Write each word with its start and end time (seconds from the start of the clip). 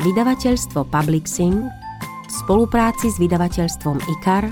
Vydavateľstvo 0.00 0.88
Publixing 0.88 1.60
v 1.60 2.30
spolupráci 2.32 3.12
s 3.12 3.20
vydavateľstvom 3.20 4.00
IKAR 4.16 4.48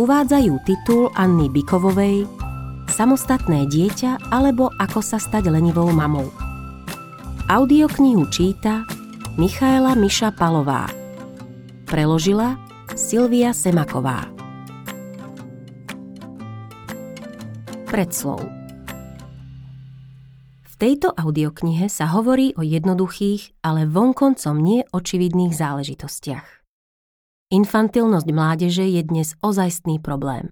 uvádzajú 0.00 0.52
titul 0.64 1.12
Anny 1.12 1.52
Bikovovej 1.52 2.24
Samostatné 2.88 3.68
dieťa 3.68 4.32
alebo 4.32 4.72
Ako 4.80 5.04
sa 5.04 5.20
stať 5.20 5.52
lenivou 5.52 5.92
mamou. 5.92 6.32
Audioknihu 7.52 8.32
číta 8.32 8.88
Michaela 9.36 9.92
Miša 9.92 10.32
Palová. 10.32 10.88
Preložila 11.84 12.56
Silvia 12.96 13.52
Semaková. 13.52 14.24
Predslov 17.84 18.57
tejto 20.78 21.10
audioknihe 21.10 21.90
sa 21.90 22.06
hovorí 22.14 22.54
o 22.54 22.62
jednoduchých, 22.62 23.60
ale 23.66 23.84
vonkoncom 23.84 24.56
nie 24.56 24.86
záležitostiach. 25.52 26.62
Infantilnosť 27.50 28.28
mládeže 28.30 28.86
je 28.86 29.02
dnes 29.02 29.34
ozajstný 29.42 29.98
problém. 29.98 30.48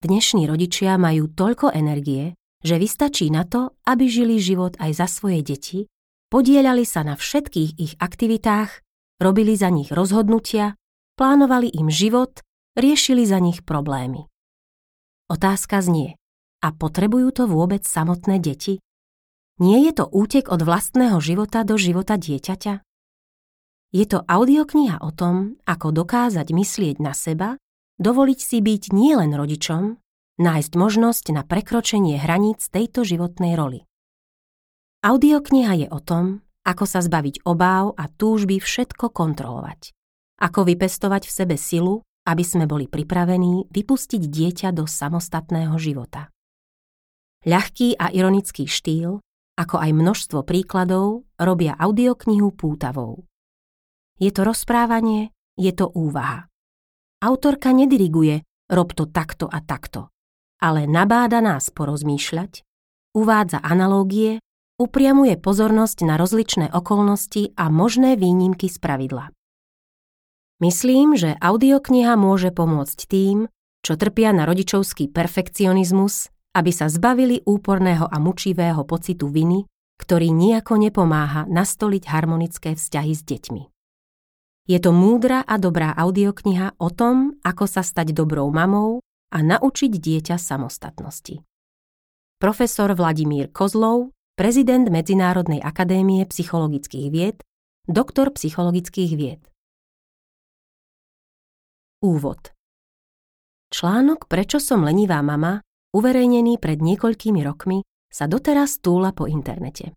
Dnešní 0.00 0.46
rodičia 0.48 0.96
majú 0.96 1.28
toľko 1.28 1.74
energie, 1.74 2.38
že 2.62 2.78
vystačí 2.78 3.28
na 3.28 3.44
to, 3.44 3.76
aby 3.84 4.08
žili 4.08 4.36
život 4.40 4.76
aj 4.78 5.00
za 5.00 5.06
svoje 5.08 5.40
deti, 5.44 5.90
podielali 6.30 6.84
sa 6.84 7.04
na 7.04 7.16
všetkých 7.16 7.70
ich 7.76 7.96
aktivitách, 7.98 8.84
robili 9.20 9.56
za 9.56 9.68
nich 9.72 9.90
rozhodnutia, 9.92 10.76
plánovali 11.16 11.72
im 11.72 11.88
život, 11.92 12.40
riešili 12.76 13.24
za 13.28 13.40
nich 13.40 13.64
problémy. 13.64 14.28
Otázka 15.28 15.80
znie, 15.84 16.20
a 16.60 16.68
potrebujú 16.76 17.32
to 17.32 17.44
vôbec 17.48 17.84
samotné 17.88 18.40
deti? 18.44 18.76
Nie 19.60 19.84
je 19.84 19.92
to 19.92 20.08
útek 20.08 20.48
od 20.48 20.64
vlastného 20.64 21.20
života 21.20 21.68
do 21.68 21.76
života 21.76 22.16
dieťaťa? 22.16 22.80
Je 23.92 24.04
to 24.08 24.24
audiokniha 24.24 25.04
o 25.04 25.12
tom, 25.12 25.60
ako 25.68 25.92
dokázať 25.92 26.48
myslieť 26.48 26.96
na 26.96 27.12
seba, 27.12 27.60
dovoliť 28.00 28.40
si 28.40 28.64
byť 28.64 28.96
nielen 28.96 29.36
rodičom, 29.36 30.00
nájsť 30.40 30.72
možnosť 30.72 31.24
na 31.36 31.44
prekročenie 31.44 32.16
hraníc 32.16 32.72
tejto 32.72 33.04
životnej 33.04 33.52
roli. 33.52 33.84
Audiokniha 35.04 35.84
je 35.84 35.88
o 35.92 36.00
tom, 36.00 36.40
ako 36.64 36.84
sa 36.88 37.04
zbaviť 37.04 37.44
obáv 37.44 37.92
a 38.00 38.08
túžby 38.08 38.64
všetko 38.64 39.12
kontrolovať. 39.12 39.92
Ako 40.40 40.64
vypestovať 40.64 41.28
v 41.28 41.36
sebe 41.36 41.56
silu, 41.60 42.00
aby 42.24 42.44
sme 42.44 42.64
boli 42.64 42.88
pripravení 42.88 43.68
vypustiť 43.68 44.22
dieťa 44.24 44.72
do 44.72 44.88
samostatného 44.88 45.76
života. 45.76 46.32
Ľahký 47.44 48.00
a 48.00 48.08
ironický 48.12 48.64
štýl 48.64 49.20
ako 49.56 49.76
aj 49.80 49.90
množstvo 49.94 50.40
príkladov, 50.46 51.26
robia 51.40 51.74
audioknihu 51.78 52.54
pútavou. 52.54 53.24
Je 54.20 54.28
to 54.30 54.44
rozprávanie, 54.44 55.32
je 55.56 55.72
to 55.72 55.88
úvaha. 55.88 56.46
Autorka 57.20 57.72
nediriguje, 57.72 58.44
rob 58.72 58.92
to 58.92 59.08
takto 59.08 59.48
a 59.48 59.60
takto, 59.60 60.12
ale 60.60 60.84
nabáda 60.84 61.40
nás 61.40 61.68
porozmýšľať, 61.72 62.64
uvádza 63.16 63.60
analógie, 63.60 64.40
upriamuje 64.80 65.36
pozornosť 65.36 66.08
na 66.08 66.16
rozličné 66.16 66.72
okolnosti 66.72 67.52
a 67.56 67.68
možné 67.68 68.16
výnimky 68.16 68.72
z 68.72 68.80
pravidla. 68.80 69.28
Myslím, 70.60 71.16
že 71.16 71.36
audiokniha 71.40 72.16
môže 72.16 72.52
pomôcť 72.52 72.98
tým, 73.08 73.48
čo 73.80 73.96
trpia 73.96 74.32
na 74.36 74.44
rodičovský 74.44 75.08
perfekcionizmus 75.08 76.28
aby 76.50 76.70
sa 76.74 76.90
zbavili 76.90 77.42
úporného 77.46 78.10
a 78.10 78.16
mučivého 78.18 78.82
pocitu 78.82 79.30
viny, 79.30 79.66
ktorý 80.00 80.32
nejako 80.32 80.80
nepomáha 80.80 81.46
nastoliť 81.46 82.02
harmonické 82.08 82.74
vzťahy 82.74 83.12
s 83.12 83.22
deťmi. 83.22 83.62
Je 84.70 84.78
to 84.78 84.94
múdra 84.94 85.42
a 85.42 85.58
dobrá 85.58 85.90
audiokniha 85.92 86.78
o 86.78 86.88
tom, 86.94 87.38
ako 87.42 87.64
sa 87.66 87.82
stať 87.82 88.14
dobrou 88.14 88.48
mamou 88.54 89.02
a 89.34 89.38
naučiť 89.42 89.92
dieťa 89.92 90.36
samostatnosti. 90.38 91.42
Profesor 92.40 92.88
Vladimír 92.96 93.52
Kozlov, 93.52 94.14
prezident 94.38 94.88
Medzinárodnej 94.88 95.60
akadémie 95.60 96.24
psychologických 96.24 97.06
vied, 97.12 97.38
doktor 97.84 98.32
psychologických 98.32 99.12
vied. 99.18 99.42
Úvod 102.00 102.56
Článok 103.68 104.24
Prečo 104.24 104.56
som 104.56 104.82
lenivá 104.88 105.20
mama 105.20 105.60
uverejnený 105.90 106.58
pred 106.62 106.78
niekoľkými 106.78 107.40
rokmi, 107.46 107.82
sa 108.10 108.26
doteraz 108.26 108.82
túla 108.82 109.14
po 109.14 109.30
internete. 109.30 109.94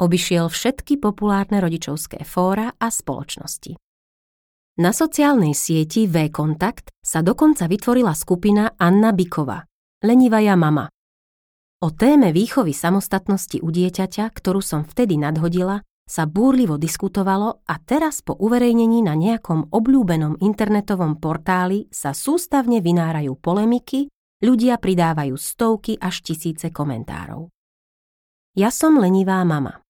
Obyšiel 0.00 0.48
všetky 0.48 0.96
populárne 0.96 1.60
rodičovské 1.60 2.24
fóra 2.24 2.72
a 2.76 2.88
spoločnosti. 2.88 3.76
Na 4.80 4.96
sociálnej 4.96 5.52
sieti 5.52 6.08
V-Kontakt 6.08 6.88
sa 7.04 7.20
dokonca 7.20 7.68
vytvorila 7.68 8.16
skupina 8.16 8.76
Anna 8.80 9.12
Bikova, 9.12 9.60
Lenivaja 10.00 10.56
mama. 10.56 10.88
O 11.84 11.92
téme 11.92 12.32
výchovy 12.32 12.72
samostatnosti 12.72 13.60
u 13.60 13.68
dieťaťa, 13.68 14.32
ktorú 14.32 14.64
som 14.64 14.84
vtedy 14.84 15.20
nadhodila, 15.20 15.84
sa 16.08 16.24
búrlivo 16.24 16.80
diskutovalo 16.80 17.60
a 17.68 17.74
teraz 17.80 18.24
po 18.24 18.36
uverejnení 18.36 19.04
na 19.04 19.12
nejakom 19.12 19.68
obľúbenom 19.68 20.40
internetovom 20.40 21.20
portáli 21.20 21.86
sa 21.92 22.16
sústavne 22.16 22.80
vynárajú 22.80 23.36
polemiky 23.36 24.08
ľudia 24.40 24.80
pridávajú 24.80 25.36
stovky 25.36 25.96
až 26.00 26.24
tisíce 26.24 26.72
komentárov. 26.72 27.48
Ja 28.56 28.72
som 28.72 28.98
lenivá 28.98 29.44
mama. 29.44 29.84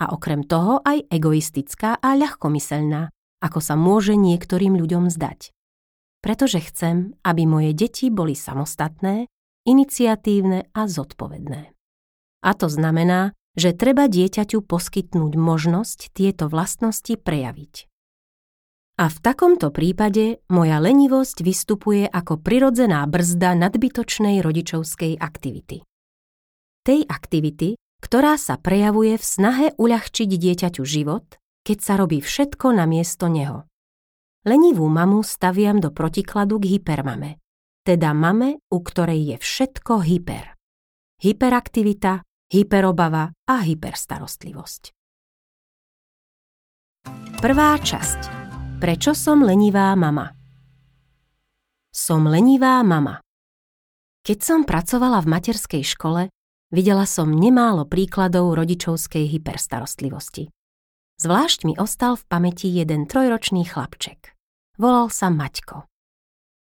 A 0.00 0.16
okrem 0.16 0.44
toho 0.48 0.80
aj 0.80 1.06
egoistická 1.12 2.00
a 2.00 2.16
ľahkomyselná, 2.16 3.12
ako 3.44 3.60
sa 3.60 3.76
môže 3.76 4.16
niektorým 4.16 4.76
ľuďom 4.80 5.12
zdať. 5.12 5.52
Pretože 6.24 6.60
chcem, 6.72 7.16
aby 7.20 7.44
moje 7.44 7.76
deti 7.76 8.08
boli 8.08 8.32
samostatné, 8.32 9.28
iniciatívne 9.68 10.72
a 10.72 10.88
zodpovedné. 10.88 11.72
A 12.40 12.50
to 12.56 12.72
znamená, 12.72 13.36
že 13.58 13.76
treba 13.76 14.08
dieťaťu 14.08 14.64
poskytnúť 14.64 15.32
možnosť 15.36 16.16
tieto 16.16 16.48
vlastnosti 16.48 17.12
prejaviť. 17.20 17.89
A 19.00 19.08
v 19.08 19.16
takomto 19.24 19.72
prípade 19.72 20.44
moja 20.52 20.76
lenivosť 20.76 21.40
vystupuje 21.40 22.04
ako 22.04 22.36
prirodzená 22.36 23.00
brzda 23.08 23.56
nadbytočnej 23.56 24.44
rodičovskej 24.44 25.16
aktivity. 25.16 25.80
Tej 26.84 27.08
aktivity, 27.08 27.80
ktorá 28.04 28.36
sa 28.36 28.60
prejavuje 28.60 29.16
v 29.16 29.24
snahe 29.24 29.66
uľahčiť 29.80 30.28
dieťaťu 30.36 30.84
život, 30.84 31.24
keď 31.64 31.78
sa 31.80 31.96
robí 31.96 32.20
všetko 32.20 32.76
na 32.76 32.84
miesto 32.84 33.32
neho. 33.32 33.64
Lenivú 34.44 34.84
mamu 34.92 35.24
staviam 35.24 35.80
do 35.80 35.88
protikladu 35.88 36.60
k 36.60 36.76
hypermame, 36.76 37.40
teda 37.88 38.12
mame, 38.12 38.60
u 38.68 38.84
ktorej 38.84 39.32
je 39.32 39.36
všetko 39.40 40.04
hyper. 40.04 40.60
Hyperaktivita, 41.24 42.20
hyperobava 42.52 43.32
a 43.48 43.56
hyperstarostlivosť. 43.64 44.92
Prvá 47.40 47.80
časť– 47.80 48.20
Prečo 48.80 49.12
som 49.12 49.44
lenivá 49.44 49.92
mama? 49.92 50.32
Som 51.92 52.24
lenivá 52.24 52.80
mama. 52.80 53.20
Keď 54.24 54.38
som 54.40 54.60
pracovala 54.64 55.20
v 55.20 55.36
materskej 55.36 55.84
škole, 55.84 56.32
videla 56.72 57.04
som 57.04 57.28
nemálo 57.28 57.84
príkladov 57.84 58.56
rodičovskej 58.56 59.28
hyperstarostlivosti. 59.36 60.48
Zvlášť 61.20 61.68
mi 61.68 61.76
ostal 61.76 62.16
v 62.16 62.24
pamäti 62.24 62.72
jeden 62.72 63.04
trojročný 63.04 63.68
chlapček. 63.68 64.32
Volal 64.80 65.12
sa 65.12 65.28
Maťko. 65.28 65.84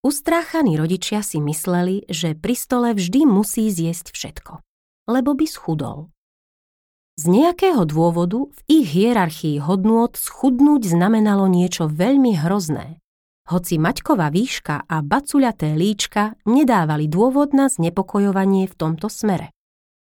Ustráchaní 0.03 0.75
rodičia 0.75 1.23
si 1.23 1.39
mysleli, 1.39 2.03
že 2.11 2.35
pri 2.35 2.55
stole 2.59 2.91
vždy 2.99 3.23
musí 3.23 3.71
zjesť 3.71 4.11
všetko, 4.11 4.59
lebo 5.07 5.39
by 5.39 5.47
schudol. 5.47 6.11
Z 7.19 7.27
nejakého 7.27 7.83
dôvodu 7.83 8.47
v 8.47 8.59
ich 8.79 8.95
hierarchii 8.95 9.59
hodnôt 9.59 10.15
schudnúť 10.15 10.87
znamenalo 10.87 11.51
niečo 11.51 11.91
veľmi 11.91 12.39
hrozné. 12.39 13.03
Hoci 13.51 13.75
Maťková 13.75 14.31
výška 14.31 14.87
a 14.87 15.03
bacuľaté 15.03 15.75
líčka 15.75 16.39
nedávali 16.47 17.11
dôvod 17.11 17.51
na 17.51 17.67
znepokojovanie 17.67 18.71
v 18.71 18.77
tomto 18.79 19.11
smere. 19.11 19.51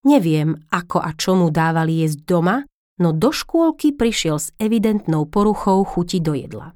Neviem, 0.01 0.57
ako 0.73 0.97
a 0.97 1.13
čo 1.13 1.37
mu 1.37 1.53
dávali 1.53 2.01
jesť 2.01 2.25
doma, 2.25 2.65
no 2.97 3.13
do 3.13 3.29
škôlky 3.29 3.93
prišiel 3.93 4.41
s 4.41 4.49
evidentnou 4.57 5.29
poruchou 5.29 5.85
chuti 5.85 6.17
do 6.17 6.33
jedla. 6.33 6.73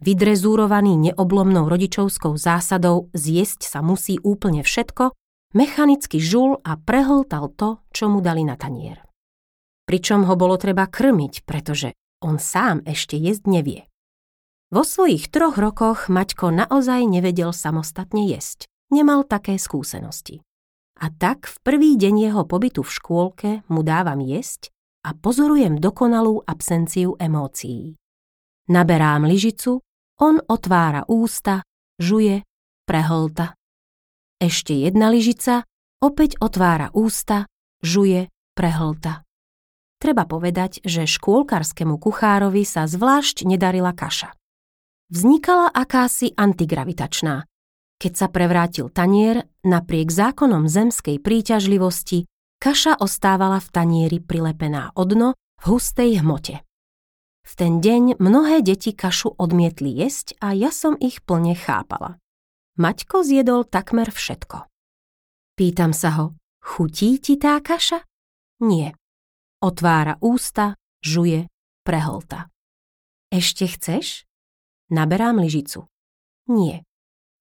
Vydrezúrovaný 0.00 1.12
neoblomnou 1.12 1.68
rodičovskou 1.68 2.32
zásadou 2.40 3.12
zjesť 3.12 3.68
sa 3.68 3.84
musí 3.84 4.16
úplne 4.24 4.64
všetko, 4.64 5.12
mechanicky 5.52 6.16
žul 6.16 6.56
a 6.64 6.80
prehltal 6.80 7.52
to, 7.52 7.76
čo 7.92 8.08
mu 8.08 8.24
dali 8.24 8.40
na 8.40 8.56
tanier 8.56 9.04
pričom 9.90 10.22
ho 10.30 10.38
bolo 10.38 10.54
treba 10.54 10.86
krmiť, 10.86 11.42
pretože 11.42 11.98
on 12.22 12.38
sám 12.38 12.86
ešte 12.86 13.18
jesť 13.18 13.50
nevie. 13.50 13.80
Vo 14.70 14.86
svojich 14.86 15.34
troch 15.34 15.58
rokoch 15.58 16.06
Maťko 16.06 16.54
naozaj 16.54 17.10
nevedel 17.10 17.50
samostatne 17.50 18.30
jesť. 18.30 18.70
Nemal 18.94 19.26
také 19.26 19.58
skúsenosti. 19.58 20.46
A 21.02 21.10
tak 21.10 21.50
v 21.50 21.56
prvý 21.66 21.90
deň 21.98 22.30
jeho 22.30 22.42
pobytu 22.46 22.86
v 22.86 22.94
škôlke 22.94 23.50
mu 23.66 23.82
dávam 23.82 24.22
jesť 24.22 24.70
a 25.02 25.10
pozorujem 25.10 25.82
dokonalú 25.82 26.46
absenciu 26.46 27.18
emócií. 27.18 27.98
Naberám 28.70 29.26
lyžicu, 29.26 29.82
on 30.22 30.38
otvára 30.46 31.02
ústa, 31.10 31.66
žuje, 31.98 32.46
prehlta. 32.86 33.58
Ešte 34.38 34.70
jedna 34.86 35.10
lyžica, 35.10 35.66
opäť 35.98 36.38
otvára 36.38 36.94
ústa, 36.94 37.50
žuje, 37.82 38.30
prehlta. 38.54 39.26
Treba 40.00 40.24
povedať, 40.24 40.80
že 40.80 41.04
škôlkarskému 41.04 42.00
kuchárovi 42.00 42.64
sa 42.64 42.88
zvlášť 42.88 43.44
nedarila 43.44 43.92
kaša. 43.92 44.32
Vznikala 45.12 45.68
akási 45.68 46.32
antigravitačná. 46.40 47.44
Keď 48.00 48.12
sa 48.16 48.32
prevrátil 48.32 48.88
tanier, 48.88 49.44
napriek 49.60 50.08
zákonom 50.08 50.72
zemskej 50.72 51.20
príťažlivosti, 51.20 52.24
kaša 52.56 52.96
ostávala 52.96 53.60
v 53.60 53.68
tanieri 53.68 54.18
prilepená 54.24 54.96
o 54.96 55.04
dno 55.04 55.36
v 55.60 55.64
hustej 55.68 56.24
hmote. 56.24 56.64
V 57.44 57.52
ten 57.58 57.84
deň 57.84 58.16
mnohé 58.16 58.64
deti 58.64 58.96
kašu 58.96 59.36
odmietli 59.36 59.92
jesť 59.92 60.38
a 60.40 60.56
ja 60.56 60.72
som 60.72 60.96
ich 60.96 61.20
plne 61.20 61.52
chápala. 61.52 62.16
Maťko 62.80 63.20
zjedol 63.20 63.68
takmer 63.68 64.08
všetko. 64.08 64.64
Pýtam 65.60 65.92
sa 65.92 66.16
ho, 66.16 66.26
chutí 66.64 67.20
ti 67.20 67.36
tá 67.36 67.60
kaša? 67.60 68.00
Nie. 68.64 68.96
Otvára 69.60 70.16
ústa, 70.24 70.72
žuje, 71.04 71.44
preholta. 71.84 72.48
Ešte 73.28 73.68
chceš? 73.68 74.24
Naberám 74.88 75.36
lyžicu. 75.36 75.84
Nie. 76.48 76.80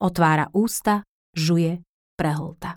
Otvára 0.03 0.51
ústa, 0.51 1.07
žuje, 1.31 1.79
preholta. 2.19 2.75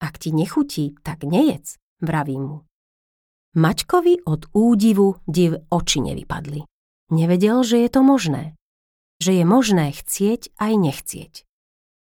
Ak 0.00 0.16
ti 0.16 0.32
nechutí, 0.32 0.96
tak 1.04 1.28
nejedz, 1.28 1.76
vravím 2.00 2.42
mu. 2.48 2.58
Maťkovi 3.52 4.24
od 4.24 4.48
údivu 4.56 5.20
div 5.28 5.68
oči 5.68 6.00
nevypadli. 6.00 6.64
Nevedel, 7.12 7.60
že 7.68 7.84
je 7.84 7.90
to 7.92 8.00
možné. 8.00 8.56
Že 9.20 9.32
je 9.36 9.44
možné 9.44 9.92
chcieť 9.92 10.56
aj 10.56 10.72
nechcieť. 10.72 11.34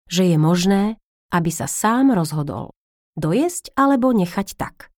Že 0.09 0.33
je 0.33 0.37
možné, 0.41 0.83
aby 1.29 1.53
sa 1.53 1.69
sám 1.69 2.09
rozhodol. 2.09 2.73
Dojesť 3.21 3.69
alebo 3.77 4.09
nechať 4.09 4.57
tak 4.57 4.92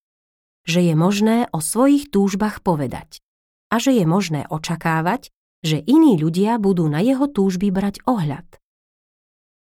že 0.65 0.81
je 0.81 0.93
možné 0.97 1.45
o 1.53 1.61
svojich 1.61 2.09
túžbách 2.09 2.65
povedať 2.65 3.21
a 3.69 3.81
že 3.81 3.93
je 3.93 4.05
možné 4.05 4.45
očakávať, 4.49 5.29
že 5.65 5.81
iní 5.81 6.17
ľudia 6.21 6.61
budú 6.61 6.85
na 6.85 7.01
jeho 7.01 7.25
túžby 7.25 7.73
brať 7.73 8.05
ohľad. 8.05 8.45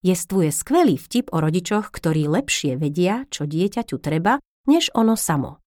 Jestvuje 0.03 0.51
skvelý 0.51 0.99
vtip 0.99 1.31
o 1.31 1.39
rodičoch, 1.39 1.87
ktorí 1.87 2.27
lepšie 2.27 2.75
vedia, 2.75 3.23
čo 3.31 3.47
dieťaťu 3.47 3.95
treba, 4.03 4.35
než 4.67 4.91
ono 4.91 5.15
samo. 5.15 5.63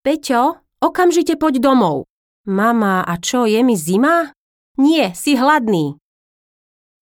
Peťo, 0.00 0.64
okamžite 0.80 1.36
poď 1.36 1.60
domov. 1.60 2.08
Mama, 2.48 3.04
a 3.04 3.14
čo, 3.20 3.44
je 3.44 3.60
mi 3.60 3.76
zima? 3.76 4.32
Nie, 4.80 5.12
si 5.12 5.36
hladný. 5.36 6.00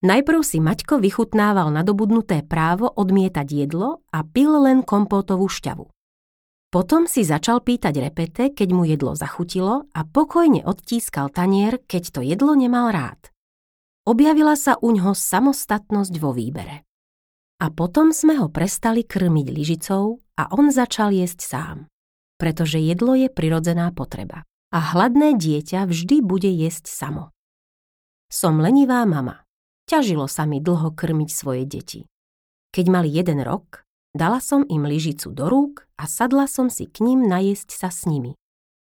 Najprv 0.03 0.41
si 0.43 0.59
Maťko 0.59 0.99
vychutnával 0.99 1.71
nadobudnuté 1.71 2.43
právo 2.43 2.91
odmietať 2.91 3.47
jedlo 3.47 4.03
a 4.11 4.25
pil 4.27 4.51
len 4.59 4.83
kompótovú 4.83 5.47
šťavu. 5.47 5.87
Potom 6.71 7.03
si 7.03 7.27
začal 7.27 7.59
pýtať 7.59 7.93
repete, 7.99 8.43
keď 8.55 8.69
mu 8.71 8.87
jedlo 8.87 9.11
zachutilo 9.11 9.91
a 9.91 10.07
pokojne 10.07 10.63
odtískal 10.63 11.27
tanier, 11.27 11.83
keď 11.83 12.03
to 12.15 12.19
jedlo 12.23 12.55
nemal 12.55 12.95
rád. 12.95 13.19
Objavila 14.07 14.55
sa 14.55 14.79
uňho 14.79 15.11
samostatnosť 15.11 16.15
vo 16.15 16.31
výbere. 16.31 16.87
A 17.59 17.67
potom 17.69 18.15
sme 18.15 18.39
ho 18.39 18.47
prestali 18.47 19.03
krmiť 19.03 19.47
lyžicou 19.51 20.23
a 20.39 20.47
on 20.55 20.71
začal 20.71 21.11
jesť 21.11 21.43
sám. 21.43 21.77
Pretože 22.39 22.79
jedlo 22.79 23.19
je 23.19 23.27
prirodzená 23.27 23.91
potreba. 23.91 24.47
A 24.71 24.79
hladné 24.95 25.35
dieťa 25.35 25.83
vždy 25.85 26.23
bude 26.23 26.47
jesť 26.47 26.87
samo. 26.87 27.35
Som 28.31 28.63
lenivá 28.63 29.03
mama. 29.03 29.43
Ťažilo 29.91 30.31
sa 30.31 30.47
mi 30.47 30.63
dlho 30.63 30.95
krmiť 30.95 31.29
svoje 31.35 31.67
deti. 31.67 32.07
Keď 32.71 32.85
mali 32.87 33.11
jeden 33.11 33.43
rok, 33.43 33.83
Dala 34.11 34.43
som 34.43 34.67
im 34.67 34.83
lyžicu 34.83 35.31
do 35.31 35.47
rúk 35.47 35.87
a 35.95 36.03
sadla 36.03 36.43
som 36.43 36.67
si 36.67 36.87
k 36.91 36.99
ním 36.99 37.23
najesť 37.23 37.69
sa 37.71 37.87
s 37.87 38.03
nimi. 38.03 38.35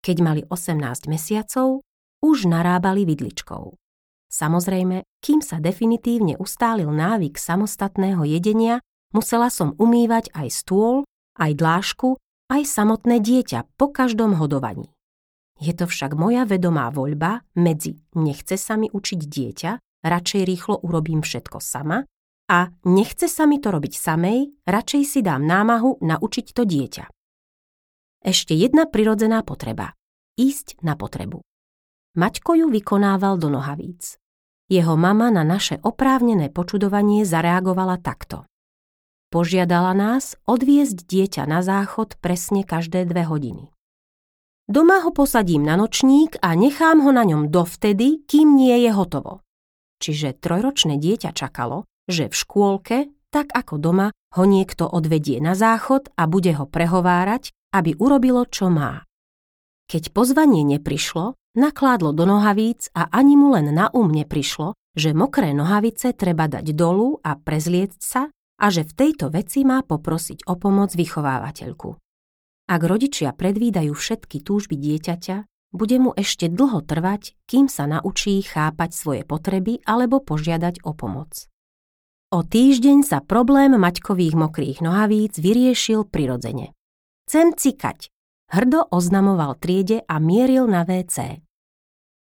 Keď 0.02 0.16
mali 0.20 0.42
18 0.50 1.06
mesiacov, 1.06 1.86
už 2.18 2.50
narábali 2.50 3.06
vidličkou. 3.06 3.78
Samozrejme, 4.26 5.06
kým 5.22 5.38
sa 5.38 5.62
definitívne 5.62 6.34
ustálil 6.42 6.90
návyk 6.90 7.38
samostatného 7.38 8.26
jedenia, 8.26 8.82
musela 9.14 9.46
som 9.46 9.78
umývať 9.78 10.34
aj 10.34 10.48
stôl, 10.50 11.06
aj 11.38 11.54
dlášku, 11.54 12.18
aj 12.50 12.62
samotné 12.66 13.22
dieťa 13.22 13.78
po 13.78 13.94
každom 13.94 14.34
hodovaní. 14.34 14.90
Je 15.62 15.70
to 15.70 15.86
však 15.86 16.18
moja 16.18 16.42
vedomá 16.42 16.90
voľba 16.90 17.46
medzi 17.54 18.02
nechce 18.18 18.58
sa 18.58 18.74
mi 18.74 18.90
učiť 18.90 19.20
dieťa, 19.22 20.02
radšej 20.02 20.42
rýchlo 20.42 20.82
urobím 20.82 21.22
všetko 21.22 21.62
sama, 21.62 22.02
a 22.50 22.68
nechce 22.84 23.24
sa 23.24 23.48
mi 23.48 23.56
to 23.56 23.72
robiť 23.72 23.94
samej, 23.96 24.52
radšej 24.68 25.02
si 25.08 25.20
dám 25.24 25.44
námahu 25.48 26.04
naučiť 26.04 26.46
to 26.52 26.68
dieťa. 26.68 27.04
Ešte 28.24 28.56
jedna 28.56 28.88
prirodzená 28.88 29.44
potreba. 29.44 29.92
Ísť 30.34 30.80
na 30.80 30.96
potrebu. 30.96 31.44
Maťko 32.16 32.56
ju 32.56 32.66
vykonával 32.72 33.36
do 33.36 33.52
nohavíc. 33.52 34.16
Jeho 34.72 34.96
mama 34.96 35.28
na 35.28 35.44
naše 35.44 35.76
oprávnené 35.84 36.48
počudovanie 36.48 37.28
zareagovala 37.28 38.00
takto. 38.00 38.48
Požiadala 39.28 39.92
nás 39.92 40.40
odviezť 40.48 41.04
dieťa 41.04 41.44
na 41.44 41.60
záchod 41.60 42.16
presne 42.22 42.64
každé 42.64 43.04
dve 43.04 43.28
hodiny. 43.28 43.68
Doma 44.64 45.04
ho 45.04 45.12
posadím 45.12 45.68
na 45.68 45.76
nočník 45.76 46.40
a 46.40 46.56
nechám 46.56 47.04
ho 47.04 47.12
na 47.12 47.28
ňom 47.28 47.52
dovtedy, 47.52 48.24
kým 48.24 48.56
nie 48.56 48.88
je 48.88 48.90
hotovo. 48.96 49.44
Čiže 50.00 50.40
trojročné 50.40 50.96
dieťa 50.96 51.36
čakalo, 51.36 51.84
že 52.10 52.30
v 52.30 52.34
škôlke, 52.34 52.96
tak 53.34 53.50
ako 53.50 53.82
doma, 53.82 54.08
ho 54.38 54.44
niekto 54.46 54.86
odvedie 54.86 55.42
na 55.42 55.58
záchod 55.58 56.10
a 56.14 56.30
bude 56.30 56.54
ho 56.54 56.66
prehovárať, 56.70 57.50
aby 57.74 57.98
urobilo, 57.98 58.46
čo 58.46 58.70
má. 58.70 59.02
Keď 59.90 60.14
pozvanie 60.14 60.62
neprišlo, 60.64 61.34
nakládlo 61.58 62.14
do 62.14 62.24
nohavíc 62.24 62.88
a 62.94 63.10
ani 63.10 63.34
mu 63.34 63.52
len 63.52 63.74
na 63.74 63.90
um 63.90 64.08
neprišlo, 64.08 64.74
že 64.94 65.10
mokré 65.10 65.50
nohavice 65.50 66.14
treba 66.14 66.46
dať 66.46 66.70
dolu 66.72 67.18
a 67.20 67.34
prezliecť 67.34 67.98
sa 67.98 68.30
a 68.30 68.66
že 68.70 68.86
v 68.86 68.92
tejto 68.94 69.34
veci 69.34 69.66
má 69.66 69.82
poprosiť 69.82 70.46
o 70.46 70.54
pomoc 70.54 70.94
vychovávateľku. 70.94 71.90
Ak 72.64 72.80
rodičia 72.80 73.34
predvídajú 73.34 73.92
všetky 73.92 74.40
túžby 74.40 74.78
dieťaťa, 74.78 75.36
bude 75.74 75.96
mu 75.98 76.14
ešte 76.14 76.46
dlho 76.46 76.86
trvať, 76.86 77.34
kým 77.50 77.66
sa 77.66 77.90
naučí 77.90 78.38
chápať 78.46 78.94
svoje 78.94 79.22
potreby 79.26 79.82
alebo 79.82 80.22
požiadať 80.22 80.86
o 80.86 80.94
pomoc. 80.94 81.50
O 82.34 82.42
týždeň 82.42 83.06
sa 83.06 83.22
problém 83.22 83.78
Maťkových 83.78 84.34
mokrých 84.34 84.82
nohavíc 84.82 85.38
vyriešil 85.38 86.02
prirodzene. 86.02 86.74
Chcem 87.30 87.54
cikať, 87.54 88.10
hrdo 88.50 88.90
oznamoval 88.90 89.54
triede 89.54 90.02
a 90.10 90.18
mieril 90.18 90.66
na 90.66 90.82
WC. 90.82 91.38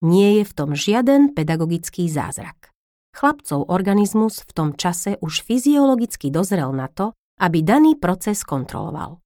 Nie 0.06 0.38
je 0.38 0.44
v 0.46 0.54
tom 0.54 0.78
žiaden 0.78 1.34
pedagogický 1.34 2.06
zázrak. 2.14 2.70
Chlapcov 3.18 3.66
organizmus 3.74 4.46
v 4.46 4.52
tom 4.54 4.70
čase 4.78 5.18
už 5.18 5.42
fyziologicky 5.50 6.30
dozrel 6.30 6.70
na 6.78 6.94
to, 6.94 7.18
aby 7.42 7.66
daný 7.66 7.98
proces 7.98 8.46
kontroloval. 8.46 9.18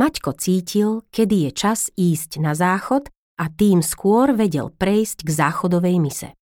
Maťko 0.00 0.40
cítil, 0.40 1.04
kedy 1.12 1.36
je 1.36 1.50
čas 1.52 1.92
ísť 2.00 2.40
na 2.40 2.56
záchod 2.56 3.12
a 3.36 3.52
tým 3.52 3.84
skôr 3.84 4.32
vedel 4.32 4.72
prejsť 4.72 5.28
k 5.28 5.30
záchodovej 5.36 6.00
mise. 6.00 6.32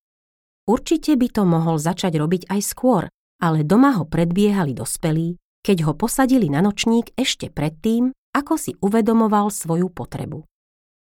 Určite 0.70 1.18
by 1.18 1.26
to 1.34 1.42
mohol 1.42 1.82
začať 1.82 2.14
robiť 2.14 2.46
aj 2.46 2.62
skôr, 2.62 3.10
ale 3.42 3.66
doma 3.66 3.98
ho 3.98 4.06
predbiehali 4.06 4.70
dospelí, 4.78 5.34
keď 5.66 5.90
ho 5.90 5.92
posadili 5.98 6.46
na 6.46 6.62
nočník 6.62 7.10
ešte 7.18 7.50
predtým, 7.50 8.14
ako 8.30 8.54
si 8.54 8.72
uvedomoval 8.78 9.50
svoju 9.50 9.90
potrebu. 9.90 10.46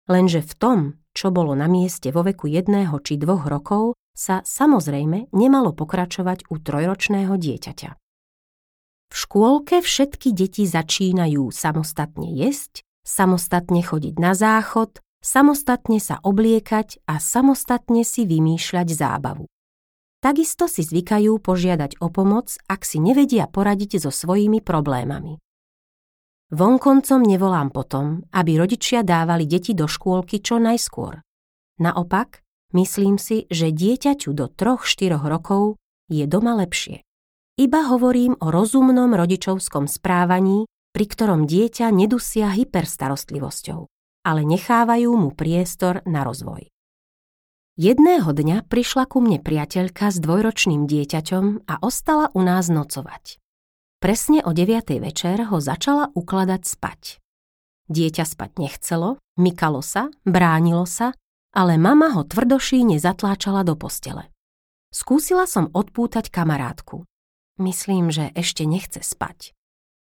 Lenže 0.06 0.44
v 0.44 0.52
tom, 0.54 0.78
čo 1.16 1.32
bolo 1.32 1.56
na 1.56 1.66
mieste 1.66 2.12
vo 2.12 2.20
veku 2.20 2.46
jedného 2.46 3.00
či 3.00 3.16
dvoch 3.16 3.48
rokov, 3.48 3.96
sa 4.12 4.44
samozrejme 4.44 5.32
nemalo 5.32 5.72
pokračovať 5.72 6.48
u 6.52 6.60
trojročného 6.60 7.34
dieťaťa. 7.36 7.90
V 9.06 9.14
škôlke 9.14 9.80
všetky 9.80 10.32
deti 10.32 10.64
začínajú 10.68 11.48
samostatne 11.52 12.32
jesť, 12.36 12.84
samostatne 13.04 13.80
chodiť 13.80 14.14
na 14.18 14.32
záchod, 14.32 14.98
samostatne 15.20 16.00
sa 16.02 16.18
obliekať 16.22 17.02
a 17.06 17.20
samostatne 17.20 18.02
si 18.02 18.24
vymýšľať 18.26 18.88
zábavu. 18.92 19.46
Takisto 20.26 20.66
si 20.66 20.82
zvykajú 20.82 21.38
požiadať 21.38 22.02
o 22.02 22.10
pomoc, 22.10 22.58
ak 22.66 22.82
si 22.82 22.98
nevedia 22.98 23.46
poradiť 23.46 24.02
so 24.02 24.10
svojimi 24.10 24.58
problémami. 24.58 25.38
Vonkoncom 26.50 27.22
nevolám 27.22 27.70
potom, 27.70 28.26
aby 28.34 28.58
rodičia 28.58 29.06
dávali 29.06 29.46
deti 29.46 29.70
do 29.70 29.86
škôlky 29.86 30.42
čo 30.42 30.58
najskôr. 30.58 31.22
Naopak, 31.78 32.42
myslím 32.74 33.22
si, 33.22 33.46
že 33.54 33.70
dieťaťu 33.70 34.34
do 34.34 34.50
3-4 34.50 35.14
rokov 35.14 35.78
je 36.10 36.26
doma 36.26 36.58
lepšie. 36.58 37.06
Iba 37.54 37.86
hovorím 37.86 38.34
o 38.42 38.50
rozumnom 38.50 39.14
rodičovskom 39.14 39.86
správaní, 39.86 40.66
pri 40.90 41.06
ktorom 41.06 41.46
dieťa 41.46 41.94
nedusia 41.94 42.50
hyperstarostlivosťou, 42.50 43.86
ale 44.26 44.42
nechávajú 44.42 45.06
mu 45.14 45.30
priestor 45.30 46.02
na 46.02 46.26
rozvoj. 46.26 46.66
Jedného 47.76 48.32
dňa 48.32 48.72
prišla 48.72 49.04
ku 49.04 49.20
mne 49.20 49.36
priateľka 49.36 50.08
s 50.08 50.16
dvojročným 50.16 50.88
dieťaťom 50.88 51.68
a 51.68 51.76
ostala 51.84 52.32
u 52.32 52.40
nás 52.40 52.72
nocovať. 52.72 53.36
Presne 54.00 54.40
o 54.48 54.56
9. 54.56 54.96
večer 54.96 55.44
ho 55.52 55.60
začala 55.60 56.08
ukladať 56.16 56.62
spať. 56.64 57.20
Dieťa 57.92 58.24
spať 58.24 58.50
nechcelo, 58.56 59.20
mykalo 59.36 59.84
sa, 59.84 60.08
bránilo 60.24 60.88
sa, 60.88 61.12
ale 61.52 61.76
mama 61.76 62.16
ho 62.16 62.24
tvrdošíne 62.24 62.96
zatláčala 62.96 63.60
do 63.60 63.76
postele. 63.76 64.32
Skúsila 64.88 65.44
som 65.44 65.68
odpútať 65.68 66.32
kamarátku. 66.32 67.04
Myslím, 67.60 68.08
že 68.08 68.32
ešte 68.32 68.64
nechce 68.64 69.04
spať. 69.04 69.52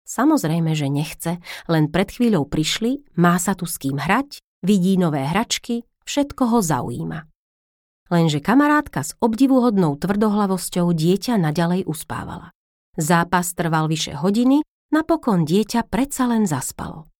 Samozrejme, 0.06 0.78
že 0.78 0.86
nechce, 0.86 1.42
len 1.66 1.90
pred 1.90 2.06
chvíľou 2.06 2.46
prišli, 2.46 3.02
má 3.18 3.34
sa 3.42 3.58
tu 3.58 3.66
s 3.66 3.82
kým 3.82 3.98
hrať, 3.98 4.38
vidí 4.62 4.94
nové 4.94 5.26
hračky, 5.26 5.82
všetko 6.06 6.54
ho 6.54 6.58
zaujíma 6.62 7.33
lenže 8.14 8.38
kamarátka 8.38 9.02
s 9.02 9.18
obdivuhodnou 9.18 9.98
tvrdohlavosťou 9.98 10.94
dieťa 10.94 11.34
naďalej 11.34 11.90
uspávala. 11.90 12.54
Zápas 12.94 13.50
trval 13.58 13.90
vyše 13.90 14.14
hodiny, 14.14 14.62
napokon 14.94 15.42
dieťa 15.42 15.90
predsa 15.90 16.30
len 16.30 16.46
zaspalo. 16.46 17.10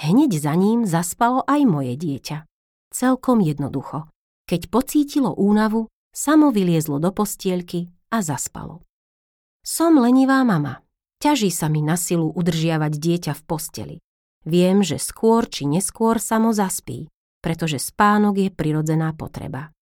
Hneď 0.00 0.40
za 0.40 0.56
ním 0.56 0.88
zaspalo 0.88 1.44
aj 1.44 1.60
moje 1.68 2.00
dieťa. 2.00 2.48
Celkom 2.88 3.44
jednoducho. 3.44 4.08
Keď 4.48 4.72
pocítilo 4.72 5.36
únavu, 5.36 5.92
samo 6.16 6.48
vyliezlo 6.48 6.96
do 6.96 7.12
postielky 7.12 7.92
a 8.08 8.24
zaspalo. 8.24 8.80
Som 9.60 10.00
lenivá 10.00 10.40
mama. 10.48 10.80
Ťaží 11.20 11.52
sa 11.52 11.68
mi 11.68 11.84
na 11.84 12.00
silu 12.00 12.32
udržiavať 12.32 12.92
dieťa 12.96 13.32
v 13.36 13.42
posteli. 13.44 13.96
Viem, 14.48 14.80
že 14.80 14.96
skôr 14.96 15.44
či 15.44 15.68
neskôr 15.68 16.16
samo 16.22 16.54
zaspí, 16.56 17.10
pretože 17.44 17.76
spánok 17.82 18.48
je 18.48 18.50
prirodzená 18.54 19.12
potreba. 19.12 19.74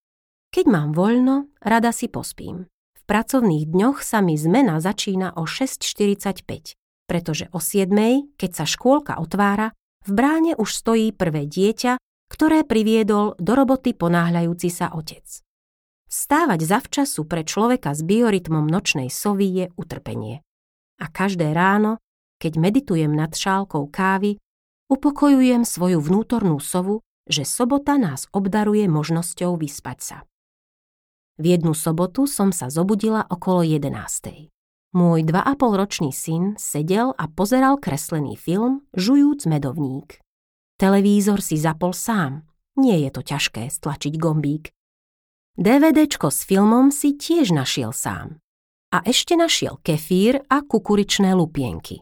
Keď 0.51 0.65
mám 0.67 0.95
voľno, 0.95 1.51
rada 1.59 1.91
si 1.91 2.07
pospím. 2.07 2.71
V 2.95 3.01
pracovných 3.03 3.67
dňoch 3.67 4.03
sa 4.03 4.23
mi 4.23 4.39
zmena 4.39 4.79
začína 4.79 5.35
o 5.35 5.43
6.45, 5.45 6.75
pretože 7.07 7.47
o 7.51 7.59
7, 7.59 7.91
keď 8.35 8.51
sa 8.51 8.65
škôlka 8.67 9.19
otvára, 9.19 9.75
v 10.07 10.11
bráne 10.15 10.53
už 10.55 10.71
stojí 10.71 11.11
prvé 11.11 11.47
dieťa, 11.47 11.99
ktoré 12.27 12.63
priviedol 12.63 13.35
do 13.39 13.51
roboty 13.55 13.95
ponáhľajúci 13.95 14.67
sa 14.71 14.91
otec. 14.91 15.23
Stávať 16.07 16.63
zavčasu 16.63 17.27
pre 17.27 17.43
človeka 17.43 17.91
s 17.91 18.03
biorytmom 18.03 18.63
nočnej 18.63 19.11
sovy 19.11 19.47
je 19.51 19.65
utrpenie. 19.75 20.39
A 21.03 21.11
každé 21.11 21.51
ráno, 21.51 21.99
keď 22.39 22.55
meditujem 22.55 23.11
nad 23.11 23.35
šálkou 23.35 23.91
kávy, 23.91 24.39
upokojujem 24.87 25.67
svoju 25.67 25.99
vnútornú 25.99 26.63
sovu, 26.63 27.03
že 27.27 27.43
sobota 27.43 27.99
nás 27.99 28.31
obdaruje 28.31 28.87
možnosťou 28.87 29.59
vyspať 29.59 29.99
sa. 29.99 30.17
V 31.37 31.53
jednu 31.53 31.77
sobotu 31.77 32.25
som 32.25 32.49
sa 32.49 32.73
zobudila 32.73 33.21
okolo 33.29 33.61
11. 33.61 34.49
Môj 34.97 35.19
2,5 35.21 35.77
ročný 35.77 36.09
syn 36.09 36.57
sedel 36.57 37.13
a 37.13 37.29
pozeral 37.29 37.77
kreslený 37.77 38.33
film, 38.33 38.81
žujúc 38.97 39.45
medovník. 39.45 40.17
Televízor 40.81 41.45
si 41.45 41.61
zapol 41.61 41.93
sám. 41.93 42.41
Nie 42.73 43.05
je 43.05 43.09
to 43.13 43.21
ťažké 43.21 43.69
stlačiť 43.69 44.17
gombík. 44.17 44.73
DVDčko 45.61 46.33
s 46.33 46.41
filmom 46.41 46.89
si 46.89 47.13
tiež 47.13 47.53
našiel 47.53 47.93
sám. 47.93 48.41
A 48.93 49.05
ešte 49.05 49.37
našiel 49.37 49.77
kefír 49.85 50.41
a 50.49 50.65
kukuričné 50.65 51.37
lupienky. 51.37 52.01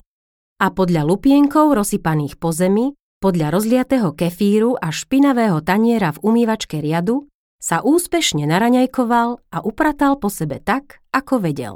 A 0.63 0.71
podľa 0.71 1.03
lupienkov 1.03 1.75
rozsypaných 1.75 2.39
po 2.39 2.55
zemi, 2.55 2.95
podľa 3.19 3.51
rozliatého 3.51 4.15
kefíru 4.15 4.79
a 4.79 4.95
špinavého 4.95 5.59
taniera 5.59 6.15
v 6.15 6.23
umývačke 6.23 6.79
riadu 6.79 7.27
sa 7.61 7.81
úspešne 7.81 8.45
naraňajkoval 8.45 9.29
a 9.51 9.57
upratal 9.65 10.19
po 10.19 10.29
sebe 10.29 10.61
tak, 10.61 11.01
ako 11.09 11.41
vedel. 11.41 11.75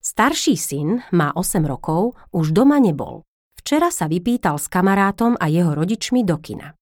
Starší 0.00 0.56
syn, 0.56 1.04
má 1.12 1.28
8 1.36 1.60
rokov, 1.68 2.16
už 2.32 2.56
doma 2.56 2.80
nebol. 2.80 3.20
Včera 3.60 3.92
sa 3.92 4.08
vypýtal 4.08 4.56
s 4.56 4.72
kamarátom 4.72 5.36
a 5.36 5.52
jeho 5.52 5.76
rodičmi 5.76 6.24
do 6.24 6.40
kina. 6.40 6.72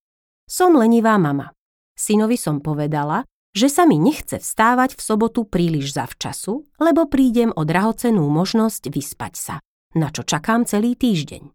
Som 0.47 0.79
lenivá 0.79 1.19
mama. 1.19 1.51
Synovi 1.99 2.39
som 2.39 2.63
povedala, 2.63 3.27
že 3.51 3.67
sa 3.67 3.83
mi 3.83 3.99
nechce 3.99 4.39
vstávať 4.39 4.95
v 4.95 5.01
sobotu 5.03 5.43
príliš 5.43 5.91
zavčasu, 5.91 6.63
lebo 6.79 7.09
prídem 7.11 7.51
o 7.51 7.67
drahocenú 7.67 8.23
možnosť 8.31 8.87
vyspať 8.87 9.33
sa, 9.35 9.55
na 9.97 10.13
čo 10.13 10.23
čakám 10.23 10.63
celý 10.63 10.95
týždeň. 10.95 11.51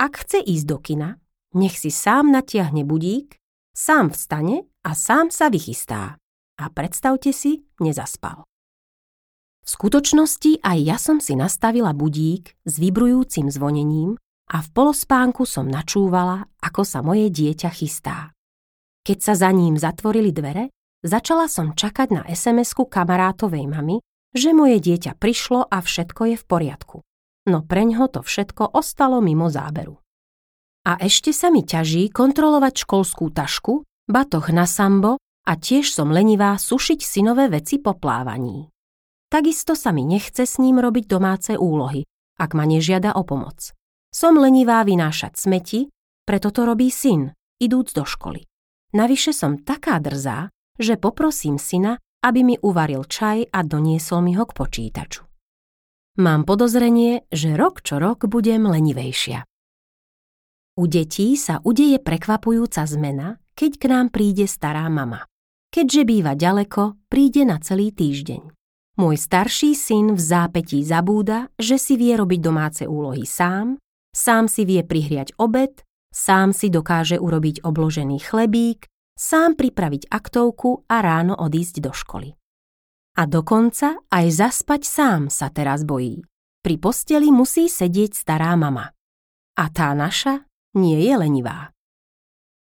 Ak 0.00 0.24
chce 0.24 0.40
ísť 0.40 0.66
do 0.66 0.78
kina, 0.80 1.10
nech 1.52 1.76
si 1.76 1.92
sám 1.92 2.32
natiahne 2.32 2.88
budík, 2.88 3.36
sám 3.76 4.16
vstane 4.16 4.69
a 4.84 4.96
sám 4.96 5.28
sa 5.28 5.52
vychystá. 5.52 6.16
A 6.60 6.64
predstavte 6.72 7.32
si, 7.32 7.64
nezaspal. 7.80 8.44
V 9.64 9.68
skutočnosti 9.68 10.64
aj 10.64 10.78
ja 10.80 10.96
som 10.96 11.20
si 11.20 11.36
nastavila 11.36 11.92
budík 11.92 12.56
s 12.64 12.74
vibrujúcim 12.80 13.52
zvonením 13.52 14.16
a 14.50 14.64
v 14.64 14.68
polospánku 14.72 15.44
som 15.44 15.68
načúvala, 15.68 16.48
ako 16.64 16.82
sa 16.82 17.04
moje 17.04 17.28
dieťa 17.28 17.70
chystá. 17.70 18.32
Keď 19.04 19.18
sa 19.20 19.34
za 19.36 19.50
ním 19.52 19.76
zatvorili 19.80 20.32
dvere, 20.32 20.72
začala 21.04 21.48
som 21.48 21.72
čakať 21.72 22.08
na 22.12 22.22
SMS-ku 22.28 22.88
kamarátovej 22.88 23.68
mamy, 23.68 24.00
že 24.36 24.56
moje 24.56 24.80
dieťa 24.80 25.16
prišlo 25.16 25.68
a 25.68 25.80
všetko 25.80 26.34
je 26.34 26.36
v 26.36 26.44
poriadku. 26.44 26.96
No 27.48 27.64
preňho 27.64 28.08
to 28.12 28.20
všetko 28.20 28.76
ostalo 28.76 29.24
mimo 29.24 29.48
záberu. 29.48 29.96
A 30.84 30.96
ešte 31.00 31.32
sa 31.32 31.52
mi 31.52 31.64
ťaží 31.64 32.08
kontrolovať 32.08 32.84
školskú 32.84 33.28
tašku 33.32 33.84
batoh 34.10 34.50
na 34.50 34.66
sambo 34.66 35.22
a 35.46 35.56
tiež 35.56 35.94
som 35.94 36.10
lenivá 36.10 36.58
sušiť 36.58 37.00
synové 37.00 37.48
veci 37.48 37.78
po 37.78 37.94
plávaní. 37.96 38.68
Takisto 39.30 39.78
sa 39.78 39.94
mi 39.94 40.02
nechce 40.02 40.42
s 40.42 40.58
ním 40.58 40.82
robiť 40.82 41.06
domáce 41.06 41.54
úlohy, 41.54 42.02
ak 42.36 42.50
ma 42.58 42.66
nežiada 42.66 43.14
o 43.14 43.22
pomoc. 43.22 43.70
Som 44.10 44.42
lenivá 44.42 44.82
vynášať 44.82 45.38
smeti, 45.38 45.86
preto 46.26 46.50
to 46.50 46.66
robí 46.66 46.90
syn, 46.90 47.30
idúc 47.62 47.94
do 47.94 48.02
školy. 48.02 48.42
Navyše 48.90 49.30
som 49.30 49.62
taká 49.62 50.02
drzá, 50.02 50.50
že 50.74 50.98
poprosím 50.98 51.62
syna, 51.62 52.02
aby 52.20 52.44
mi 52.44 52.56
uvaril 52.60 53.06
čaj 53.06 53.48
a 53.48 53.64
doniesol 53.64 54.20
mi 54.20 54.36
ho 54.36 54.44
k 54.44 54.52
počítaču. 54.52 55.24
Mám 56.20 56.44
podozrenie, 56.44 57.24
že 57.32 57.56
rok 57.56 57.80
čo 57.80 57.96
rok 57.96 58.28
budem 58.28 58.68
lenivejšia. 58.68 59.46
U 60.76 60.84
detí 60.84 61.32
sa 61.40 61.64
udeje 61.64 61.96
prekvapujúca 61.96 62.84
zmena, 62.84 63.39
keď 63.54 63.72
k 63.78 63.84
nám 63.90 64.06
príde 64.14 64.44
stará 64.50 64.86
mama. 64.90 65.26
Keďže 65.70 66.02
býva 66.02 66.34
ďaleko, 66.34 66.98
príde 67.06 67.46
na 67.46 67.62
celý 67.62 67.94
týždeň. 67.94 68.50
Môj 68.98 69.16
starší 69.16 69.78
syn 69.78 70.12
v 70.12 70.20
zápetí 70.20 70.82
zabúda, 70.82 71.48
že 71.56 71.78
si 71.78 71.94
vie 71.94 72.18
robiť 72.18 72.40
domáce 72.42 72.82
úlohy 72.84 73.22
sám, 73.22 73.78
sám 74.10 74.50
si 74.50 74.66
vie 74.66 74.82
prihriať 74.82 75.38
obed, 75.38 75.86
sám 76.10 76.50
si 76.50 76.68
dokáže 76.68 77.16
urobiť 77.16 77.62
obložený 77.62 78.18
chlebík, 78.18 78.90
sám 79.14 79.54
pripraviť 79.54 80.10
aktovku 80.10 80.90
a 80.90 81.00
ráno 81.00 81.38
odísť 81.38 81.76
do 81.80 81.94
školy. 81.94 82.34
A 83.16 83.28
dokonca 83.30 84.00
aj 84.10 84.26
zaspať 84.32 84.82
sám 84.84 85.30
sa 85.30 85.48
teraz 85.54 85.86
bojí. 85.86 86.26
Pri 86.60 86.76
posteli 86.76 87.32
musí 87.32 87.72
sedieť 87.72 88.12
stará 88.12 88.52
mama. 88.58 88.92
A 89.56 89.64
tá 89.72 89.96
naša 89.96 90.44
nie 90.76 90.98
je 91.00 91.14
lenivá. 91.16 91.72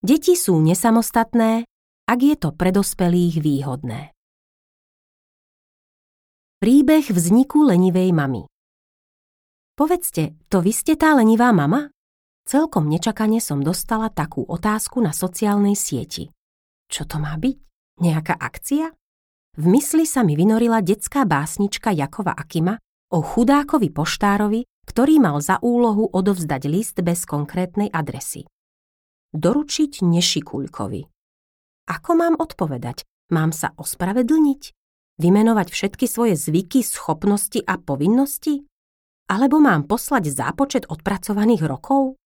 Deti 0.01 0.33
sú 0.33 0.57
nesamostatné, 0.65 1.69
ak 2.09 2.19
je 2.25 2.33
to 2.33 2.57
pre 2.57 2.73
dospelých 2.73 3.37
výhodné. 3.37 4.17
Príbeh 6.57 7.05
vzniku 7.05 7.69
lenivej 7.69 8.09
mamy 8.17 8.49
Povedzte, 9.77 10.41
to 10.49 10.65
vy 10.65 10.73
ste 10.73 10.97
tá 10.97 11.13
lenivá 11.13 11.53
mama? 11.53 11.93
Celkom 12.49 12.89
nečakane 12.89 13.45
som 13.45 13.61
dostala 13.61 14.09
takú 14.09 14.41
otázku 14.49 15.05
na 15.05 15.13
sociálnej 15.13 15.77
sieti. 15.77 16.33
Čo 16.89 17.05
to 17.05 17.21
má 17.21 17.37
byť? 17.37 17.57
Nejaká 18.01 18.41
akcia? 18.41 18.89
V 19.61 19.65
mysli 19.69 20.09
sa 20.09 20.25
mi 20.25 20.33
vynorila 20.33 20.81
detská 20.81 21.29
básnička 21.29 21.93
Jakova 21.93 22.33
Akima 22.33 22.81
o 23.13 23.21
chudákovi 23.21 23.93
poštárovi, 23.93 24.65
ktorý 24.89 25.21
mal 25.21 25.45
za 25.45 25.61
úlohu 25.61 26.09
odovzdať 26.09 26.63
list 26.73 26.97
bez 27.05 27.29
konkrétnej 27.29 27.93
adresy 27.93 28.49
doručiť 29.35 30.03
Nešikuľkovi. 30.03 31.03
Ako 31.91 32.11
mám 32.15 32.39
odpovedať? 32.39 33.03
Mám 33.31 33.51
sa 33.55 33.75
ospravedlniť? 33.79 34.63
Vymenovať 35.21 35.69
všetky 35.71 36.07
svoje 36.07 36.35
zvyky, 36.35 36.83
schopnosti 36.83 37.61
a 37.63 37.79
povinnosti? 37.79 38.67
Alebo 39.31 39.63
mám 39.63 39.87
poslať 39.87 40.33
zápočet 40.35 40.85
odpracovaných 40.91 41.63
rokov? 41.67 42.19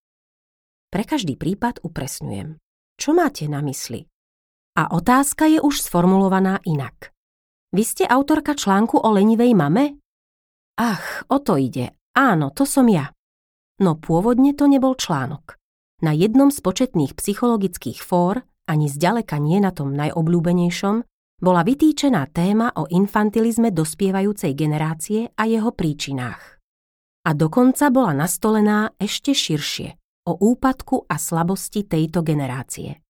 Pre 0.88 1.04
každý 1.04 1.34
prípad 1.37 1.82
upresňujem. 1.82 2.56
Čo 2.94 3.11
máte 3.12 3.50
na 3.50 3.61
mysli? 3.66 4.06
A 4.78 4.94
otázka 4.94 5.50
je 5.50 5.58
už 5.58 5.82
sformulovaná 5.82 6.62
inak. 6.64 7.11
Vy 7.75 7.82
ste 7.82 8.04
autorka 8.06 8.54
článku 8.54 9.02
o 9.02 9.08
lenivej 9.11 9.52
mame? 9.58 9.99
Ach, 10.78 11.26
o 11.26 11.42
to 11.42 11.58
ide. 11.58 11.99
Áno, 12.14 12.54
to 12.54 12.62
som 12.62 12.87
ja. 12.87 13.11
No 13.82 13.99
pôvodne 13.99 14.54
to 14.54 14.70
nebol 14.70 14.94
článok. 14.94 15.58
Na 16.02 16.10
jednom 16.10 16.50
z 16.50 16.58
početných 16.58 17.14
psychologických 17.14 18.02
fór, 18.02 18.42
ani 18.66 18.90
zďaleka 18.90 19.38
nie 19.38 19.60
na 19.60 19.70
tom 19.70 19.94
najobľúbenejšom, 19.94 21.06
bola 21.44 21.60
vytýčená 21.60 22.30
téma 22.32 22.72
o 22.74 22.88
infantilizme 22.88 23.68
dospievajúcej 23.68 24.56
generácie 24.56 25.28
a 25.36 25.44
jeho 25.44 25.70
príčinách. 25.74 26.62
A 27.24 27.30
dokonca 27.36 27.92
bola 27.92 28.16
nastolená 28.16 28.92
ešte 28.96 29.36
širšie 29.36 29.96
o 30.24 30.32
úpadku 30.40 31.04
a 31.04 31.20
slabosti 31.20 31.84
tejto 31.84 32.24
generácie. 32.24 33.04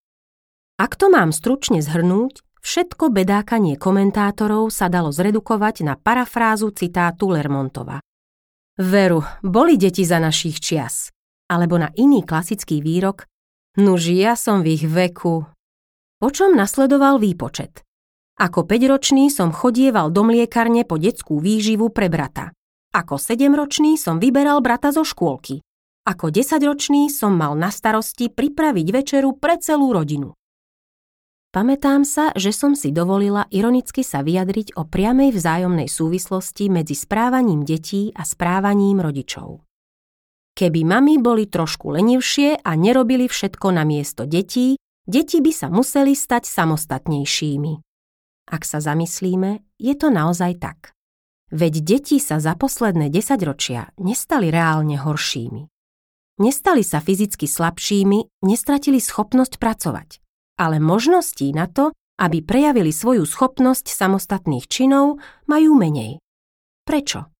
Ak 0.75 0.99
to 0.99 1.07
mám 1.07 1.31
stručne 1.31 1.79
zhrnúť, 1.79 2.43
všetko 2.59 3.07
bedákanie 3.15 3.79
komentátorov 3.79 4.67
sa 4.67 4.91
dalo 4.91 5.15
zredukovať 5.15 5.87
na 5.87 5.95
parafrázu 5.95 6.75
citátu 6.75 7.31
Lermontova. 7.31 8.03
Veru, 8.75 9.23
boli 9.39 9.79
deti 9.79 10.03
za 10.03 10.19
našich 10.19 10.59
čias. 10.59 11.14
Alebo 11.45 11.77
na 11.77 11.93
iný 11.93 12.25
klasický 12.25 12.81
výrok, 12.81 13.29
nuž 13.77 14.09
ja 14.09 14.33
som 14.33 14.65
v 14.65 14.79
ich 14.79 14.85
veku. 14.85 15.45
Po 16.17 16.27
čom 16.31 16.55
nasledoval 16.55 17.19
výpočet. 17.19 17.85
Ako 18.35 18.67
5-ročný 18.67 19.31
som 19.31 19.51
chodieval 19.55 20.11
do 20.11 20.27
mliekarne 20.27 20.83
po 20.83 20.99
detskú 20.99 21.39
výživu 21.39 21.91
pre 21.91 22.11
brata. 22.11 22.51
Ako 22.95 23.19
7-ročný 23.19 23.99
som 23.99 24.19
vyberal 24.19 24.63
brata 24.63 24.91
zo 24.91 25.03
škôlky. 25.03 25.63
Ako 26.05 26.29
10-ročný 26.29 27.09
som 27.09 27.33
mal 27.33 27.57
na 27.57 27.73
starosti 27.73 28.29
pripraviť 28.29 28.87
večeru 28.93 29.35
pre 29.35 29.57
celú 29.57 29.89
rodinu. 29.89 30.37
Pamätám 31.49 32.05
sa, 32.05 32.29
že 32.35 32.51
som 32.53 32.77
si 32.77 32.93
dovolila 32.93 33.47
ironicky 33.49 34.03
sa 34.03 34.21
vyjadriť 34.21 34.77
o 34.77 34.83
priamej 34.83 35.33
vzájomnej 35.33 35.87
súvislosti 35.89 36.69
medzi 36.69 36.93
správaním 36.93 37.65
detí 37.65 38.13
a 38.13 38.27
správaním 38.27 39.01
rodičov. 39.01 39.64
Keby 40.55 40.87
mami 40.87 41.19
boli 41.19 41.51
trošku 41.51 41.91
lenivšie 41.91 42.63
a 42.63 42.71
nerobili 42.79 43.27
všetko 43.27 43.75
na 43.75 43.83
miesto 43.83 44.23
detí, 44.23 44.79
deti 45.03 45.43
by 45.43 45.51
sa 45.51 45.67
museli 45.67 46.15
stať 46.15 46.47
samostatnejšími. 46.47 47.73
Ak 48.55 48.63
sa 48.63 48.79
zamyslíme, 48.79 49.59
je 49.75 49.93
to 49.99 50.07
naozaj 50.07 50.55
tak. 50.63 50.95
Veď 51.51 51.83
deti 51.83 52.23
sa 52.23 52.39
za 52.39 52.55
posledné 52.55 53.11
desaťročia 53.11 53.91
nestali 53.99 54.47
reálne 54.47 54.95
horšími. 54.95 55.67
Nestali 56.39 56.87
sa 56.87 57.03
fyzicky 57.03 57.51
slabšími, 57.51 58.43
nestratili 58.47 59.03
schopnosť 59.03 59.59
pracovať, 59.59 60.23
ale 60.55 60.79
možností 60.79 61.51
na 61.51 61.67
to, 61.67 61.91
aby 62.15 62.39
prejavili 62.39 62.95
svoju 62.95 63.27
schopnosť 63.27 63.91
samostatných 63.91 64.71
činov, 64.71 65.19
majú 65.51 65.75
menej. 65.75 66.23
Prečo? 66.87 67.34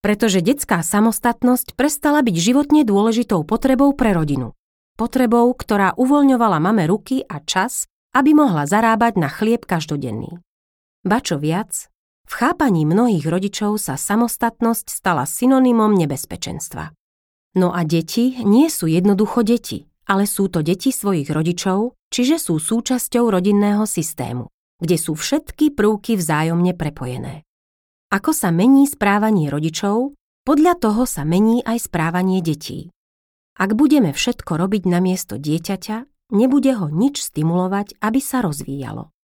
Pretože 0.00 0.40
detská 0.40 0.80
samostatnosť 0.80 1.76
prestala 1.76 2.24
byť 2.24 2.36
životne 2.36 2.82
dôležitou 2.88 3.44
potrebou 3.44 3.92
pre 3.92 4.16
rodinu. 4.16 4.56
Potrebou, 4.96 5.52
ktorá 5.52 5.96
uvoľňovala 5.96 6.58
mame 6.60 6.88
ruky 6.88 7.24
a 7.24 7.40
čas 7.44 7.90
aby 8.10 8.34
mohla 8.34 8.66
zarábať 8.66 9.12
na 9.18 9.28
chlieb 9.30 9.62
každodenný. 9.66 10.42
Ba 11.06 11.22
čo 11.22 11.38
viac, 11.38 11.88
v 12.26 12.32
chápaní 12.34 12.86
mnohých 12.86 13.26
rodičov 13.26 13.78
sa 13.78 13.94
samostatnosť 13.98 14.86
stala 14.90 15.26
synonymom 15.26 15.94
nebezpečenstva. 15.94 16.94
No 17.58 17.74
a 17.74 17.82
deti 17.82 18.38
nie 18.46 18.70
sú 18.70 18.86
jednoducho 18.86 19.42
deti, 19.42 19.90
ale 20.06 20.26
sú 20.26 20.46
to 20.46 20.62
deti 20.62 20.94
svojich 20.94 21.26
rodičov, 21.30 21.98
čiže 22.14 22.38
sú 22.38 22.62
súčasťou 22.62 23.30
rodinného 23.30 23.82
systému, 23.86 24.46
kde 24.78 24.96
sú 24.98 25.18
všetky 25.18 25.74
prvky 25.74 26.14
vzájomne 26.14 26.78
prepojené. 26.78 27.42
Ako 28.10 28.34
sa 28.34 28.50
mení 28.50 28.90
správanie 28.90 29.46
rodičov, 29.46 30.18
podľa 30.42 30.74
toho 30.82 31.06
sa 31.06 31.22
mení 31.22 31.62
aj 31.62 31.86
správanie 31.86 32.42
detí. 32.42 32.90
Ak 33.54 33.78
budeme 33.78 34.10
všetko 34.10 34.58
robiť 34.58 34.82
na 34.90 34.98
miesto 34.98 35.38
dieťaťa, 35.38 36.10
nebude 36.34 36.74
ho 36.74 36.90
nič 36.90 37.22
stimulovať, 37.22 38.02
aby 38.02 38.18
sa 38.18 38.42
rozvíjalo. 38.42 39.14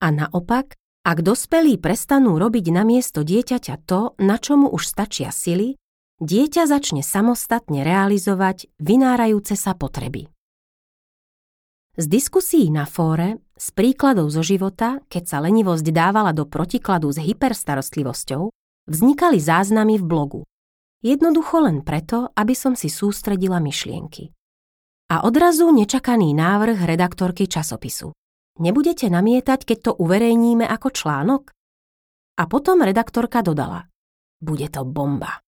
A 0.00 0.08
naopak, 0.08 0.72
ak 1.04 1.18
dospelí 1.20 1.76
prestanú 1.76 2.40
robiť 2.40 2.72
na 2.72 2.88
miesto 2.88 3.20
dieťaťa 3.20 3.84
to, 3.84 4.16
na 4.16 4.40
čomu 4.40 4.72
už 4.72 4.88
stačia 4.88 5.28
sily, 5.28 5.76
dieťa 6.24 6.64
začne 6.64 7.04
samostatne 7.04 7.84
realizovať 7.84 8.72
vynárajúce 8.80 9.60
sa 9.60 9.76
potreby. 9.76 10.31
Z 11.92 12.08
diskusí 12.08 12.72
na 12.72 12.88
fóre, 12.88 13.36
z 13.52 13.68
príkladov 13.76 14.32
zo 14.32 14.40
života, 14.40 15.04
keď 15.12 15.24
sa 15.28 15.38
lenivosť 15.44 15.84
dávala 15.92 16.32
do 16.32 16.48
protikladu 16.48 17.12
s 17.12 17.20
hyperstarostlivosťou, 17.20 18.48
vznikali 18.88 19.36
záznamy 19.36 20.00
v 20.00 20.04
blogu. 20.08 20.40
Jednoducho 21.04 21.60
len 21.68 21.84
preto, 21.84 22.32
aby 22.32 22.56
som 22.56 22.72
si 22.72 22.88
sústredila 22.88 23.60
myšlienky. 23.60 24.32
A 25.12 25.20
odrazu 25.28 25.68
nečakaný 25.68 26.32
návrh 26.32 26.80
redaktorky 26.80 27.44
časopisu. 27.44 28.16
Nebudete 28.64 29.12
namietať, 29.12 29.60
keď 29.68 29.78
to 29.84 29.92
uverejníme 30.00 30.64
ako 30.64 30.88
článok? 30.88 31.52
A 32.40 32.48
potom 32.48 32.80
redaktorka 32.80 33.44
dodala. 33.44 33.84
Bude 34.40 34.72
to 34.72 34.88
bomba. 34.88 35.44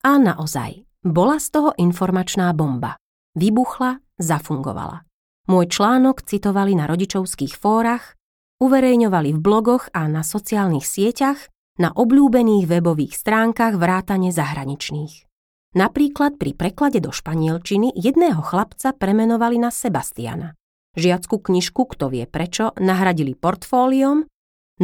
A 0.00 0.16
naozaj, 0.16 0.88
bola 1.04 1.36
z 1.36 1.52
toho 1.52 1.70
informačná 1.76 2.48
bomba. 2.56 2.96
Vybuchla, 3.36 4.00
zafungovala. 4.16 5.09
Môj 5.50 5.66
článok 5.66 6.22
citovali 6.22 6.78
na 6.78 6.86
rodičovských 6.86 7.58
fórach, 7.58 8.14
uverejňovali 8.62 9.34
v 9.34 9.40
blogoch 9.42 9.90
a 9.90 10.06
na 10.06 10.22
sociálnych 10.22 10.86
sieťach, 10.86 11.50
na 11.74 11.90
obľúbených 11.90 12.70
webových 12.70 13.18
stránkach 13.18 13.74
vrátane 13.74 14.30
zahraničných. 14.30 15.26
Napríklad 15.74 16.38
pri 16.38 16.54
preklade 16.54 17.02
do 17.02 17.10
španielčiny 17.10 17.90
jedného 17.98 18.38
chlapca 18.46 18.94
premenovali 18.94 19.58
na 19.58 19.74
Sebastiana. 19.74 20.54
Žiackú 20.94 21.42
knižku, 21.42 21.82
kto 21.82 22.14
vie 22.14 22.30
prečo, 22.30 22.70
nahradili 22.78 23.34
portfóliom, 23.34 24.30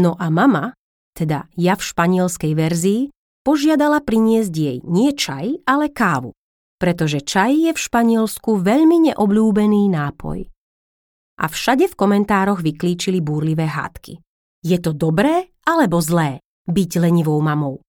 no 0.02 0.12
a 0.18 0.26
mama, 0.34 0.74
teda 1.14 1.46
ja 1.54 1.78
v 1.78 1.82
španielskej 1.86 2.52
verzii, 2.58 3.14
požiadala 3.46 4.02
priniesť 4.02 4.50
jej 4.50 4.78
nie 4.82 5.14
čaj, 5.14 5.62
ale 5.62 5.94
kávu, 5.94 6.34
pretože 6.82 7.22
čaj 7.22 7.54
je 7.54 7.70
v 7.70 7.78
Španielsku 7.78 8.58
veľmi 8.58 9.14
neobľúbený 9.14 9.94
nápoj. 9.94 10.55
A 11.36 11.46
všade 11.46 11.92
v 11.92 11.98
komentároch 11.98 12.64
vyklíčili 12.64 13.20
búrlivé 13.20 13.68
hádky. 13.68 14.20
Je 14.64 14.78
to 14.80 14.96
dobré 14.96 15.52
alebo 15.68 16.00
zlé 16.00 16.40
byť 16.66 16.90
lenivou 16.98 17.38
mamou? 17.44 17.84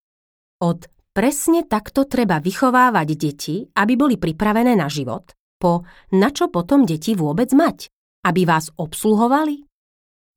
Od 0.62 0.80
Presne 1.18 1.66
takto 1.66 2.06
treba 2.06 2.38
vychovávať 2.38 3.08
deti, 3.18 3.66
aby 3.74 3.98
boli 3.98 4.22
pripravené 4.22 4.78
na 4.78 4.86
život, 4.86 5.34
po 5.58 5.82
na 6.14 6.30
čo 6.30 6.46
potom 6.54 6.86
deti 6.86 7.18
vôbec 7.18 7.50
mať? 7.58 7.90
Aby 8.22 8.46
vás 8.46 8.70
obsluhovali? 8.78 9.66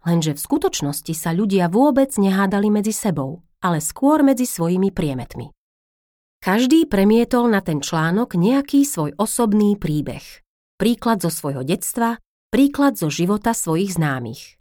Lenže 0.08 0.32
v 0.32 0.40
skutočnosti 0.40 1.12
sa 1.12 1.36
ľudia 1.36 1.68
vôbec 1.68 2.08
nehádali 2.16 2.72
medzi 2.72 2.96
sebou, 2.96 3.44
ale 3.60 3.84
skôr 3.84 4.24
medzi 4.24 4.48
svojimi 4.48 4.88
priemetmi. 4.88 5.52
Každý 6.40 6.88
premietol 6.88 7.52
na 7.52 7.60
ten 7.60 7.84
článok 7.84 8.40
nejaký 8.40 8.80
svoj 8.88 9.12
osobný 9.20 9.76
príbeh. 9.76 10.24
Príklad 10.80 11.20
zo 11.20 11.28
svojho 11.28 11.60
detstva, 11.60 12.16
príklad 12.50 12.98
zo 12.98 13.06
života 13.08 13.54
svojich 13.54 13.94
známych. 13.94 14.58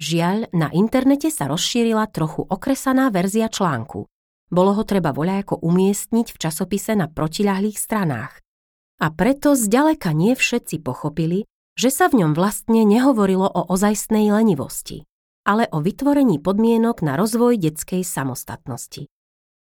Žiaľ, 0.00 0.52
na 0.52 0.68
internete 0.72 1.32
sa 1.32 1.48
rozšírila 1.48 2.08
trochu 2.12 2.44
okresaná 2.44 3.08
verzia 3.08 3.48
článku, 3.48 4.08
bolo 4.52 4.76
ho 4.76 4.84
treba 4.84 5.12
voľajako 5.16 5.60
umiestniť 5.64 6.36
v 6.36 6.40
časopise 6.40 6.92
na 6.92 7.08
protiľahlých 7.08 7.80
stranách. 7.80 8.44
A 9.00 9.08
preto 9.08 9.56
zďaleka 9.56 10.12
nie 10.12 10.36
všetci 10.36 10.84
pochopili, 10.84 11.48
že 11.80 11.88
sa 11.88 12.12
v 12.12 12.24
ňom 12.24 12.32
vlastne 12.36 12.84
nehovorilo 12.84 13.48
o 13.48 13.72
ozajstnej 13.72 14.28
lenivosti, 14.28 15.08
ale 15.48 15.64
o 15.72 15.80
vytvorení 15.80 16.36
podmienok 16.44 17.00
na 17.00 17.16
rozvoj 17.16 17.56
detskej 17.56 18.04
samostatnosti. 18.04 19.08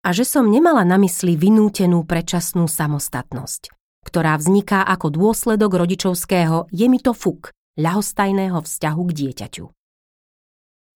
A 0.01 0.09
že 0.15 0.25
som 0.25 0.49
nemala 0.49 0.87
na 0.87 0.97
mysli 0.97 1.37
vynútenú 1.37 2.07
predčasnú 2.07 2.65
samostatnosť, 2.65 3.69
ktorá 4.07 4.39
vzniká 4.39 4.81
ako 4.87 5.11
dôsledok 5.13 5.75
rodičovského 5.75 6.71
je 6.71 6.87
mi 6.87 6.97
to 7.03 7.11
fuk, 7.11 7.51
ľahostajného 7.79 8.59
vzťahu 8.59 9.01
k 9.07 9.11
dieťaťu. 9.15 9.65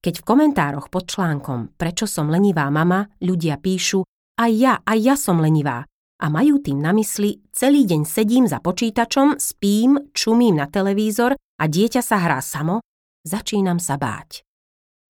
Keď 0.04 0.14
v 0.20 0.28
komentároch 0.28 0.92
pod 0.92 1.08
článkom 1.08 1.80
Prečo 1.80 2.04
som 2.04 2.28
lenivá 2.28 2.68
mama 2.68 3.08
ľudia 3.24 3.56
píšu 3.56 4.04
aj 4.36 4.52
ja, 4.52 4.74
aj 4.84 5.00
ja 5.00 5.16
som 5.16 5.40
lenivá 5.40 5.88
a 6.20 6.26
majú 6.28 6.60
tým 6.60 6.84
na 6.84 6.92
mysli 6.92 7.40
celý 7.56 7.88
deň 7.88 8.04
sedím 8.04 8.46
za 8.50 8.60
počítačom, 8.60 9.40
spím, 9.40 10.12
čumím 10.12 10.60
na 10.60 10.68
televízor 10.68 11.40
a 11.40 11.64
dieťa 11.70 12.02
sa 12.04 12.18
hrá 12.20 12.44
samo, 12.44 12.84
začínam 13.24 13.80
sa 13.80 13.96
báť. 13.96 14.44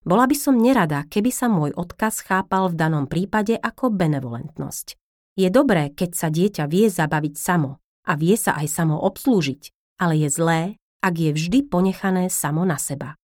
Bola 0.04 0.28
by 0.28 0.36
som 0.36 0.60
nerada, 0.60 1.08
keby 1.08 1.32
sa 1.32 1.48
môj 1.48 1.72
odkaz 1.72 2.20
chápal 2.20 2.68
v 2.68 2.76
danom 2.76 3.08
prípade 3.08 3.56
ako 3.56 3.88
benevolentnosť. 3.88 5.00
Je 5.34 5.48
dobré, 5.48 5.90
keď 5.96 6.10
sa 6.12 6.28
dieťa 6.28 6.68
vie 6.68 6.92
zabaviť 6.92 7.34
samo 7.34 7.80
a 8.04 8.12
vie 8.20 8.36
sa 8.36 8.60
aj 8.60 8.68
samo 8.68 9.00
obslúžiť, 9.00 9.72
ale 10.04 10.20
je 10.20 10.28
zlé, 10.28 10.60
ak 11.04 11.14
je 11.20 11.30
vždy 11.36 11.68
ponechané 11.68 12.32
samo 12.32 12.64
na 12.64 12.80
seba. 12.80 13.20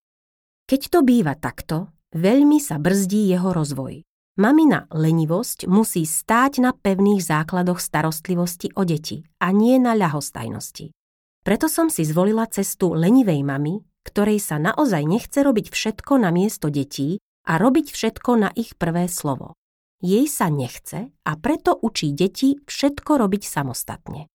Keď 0.68 0.92
to 0.92 1.00
býva 1.00 1.32
takto, 1.32 1.88
veľmi 2.12 2.60
sa 2.60 2.76
brzdí 2.76 3.32
jeho 3.32 3.56
rozvoj. 3.56 4.04
Mamina 4.36 4.86
lenivosť 4.92 5.64
musí 5.66 6.04
stáť 6.04 6.60
na 6.60 6.76
pevných 6.76 7.24
základoch 7.24 7.80
starostlivosti 7.80 8.76
o 8.76 8.84
deti 8.84 9.24
a 9.40 9.50
nie 9.50 9.80
na 9.80 9.96
ľahostajnosti. 9.96 10.92
Preto 11.40 11.66
som 11.72 11.88
si 11.88 12.04
zvolila 12.04 12.44
cestu 12.52 12.92
lenivej 12.92 13.40
mamy, 13.40 13.80
ktorej 14.04 14.38
sa 14.44 14.60
naozaj 14.60 15.02
nechce 15.08 15.40
robiť 15.40 15.72
všetko 15.72 16.20
na 16.20 16.30
miesto 16.30 16.68
detí 16.68 17.18
a 17.48 17.56
robiť 17.56 17.90
všetko 17.90 18.30
na 18.36 18.48
ich 18.54 18.76
prvé 18.76 19.08
slovo. 19.08 19.56
Jej 20.00 20.28
sa 20.28 20.48
nechce 20.48 21.12
a 21.12 21.32
preto 21.36 21.76
učí 21.76 22.12
deti 22.12 22.56
všetko 22.64 23.20
robiť 23.20 23.42
samostatne. 23.44 24.28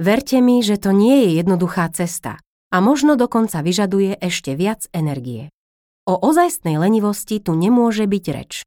Verte 0.00 0.38
mi, 0.42 0.64
že 0.64 0.80
to 0.80 0.90
nie 0.90 1.28
je 1.28 1.30
jednoduchá 1.38 1.86
cesta 1.94 2.42
a 2.70 2.82
možno 2.82 3.14
dokonca 3.14 3.62
vyžaduje 3.62 4.18
ešte 4.18 4.58
viac 4.58 4.86
energie. 4.90 5.50
O 6.06 6.14
ozajstnej 6.14 6.78
lenivosti 6.78 7.42
tu 7.42 7.58
nemôže 7.58 8.06
byť 8.06 8.24
reč. 8.30 8.62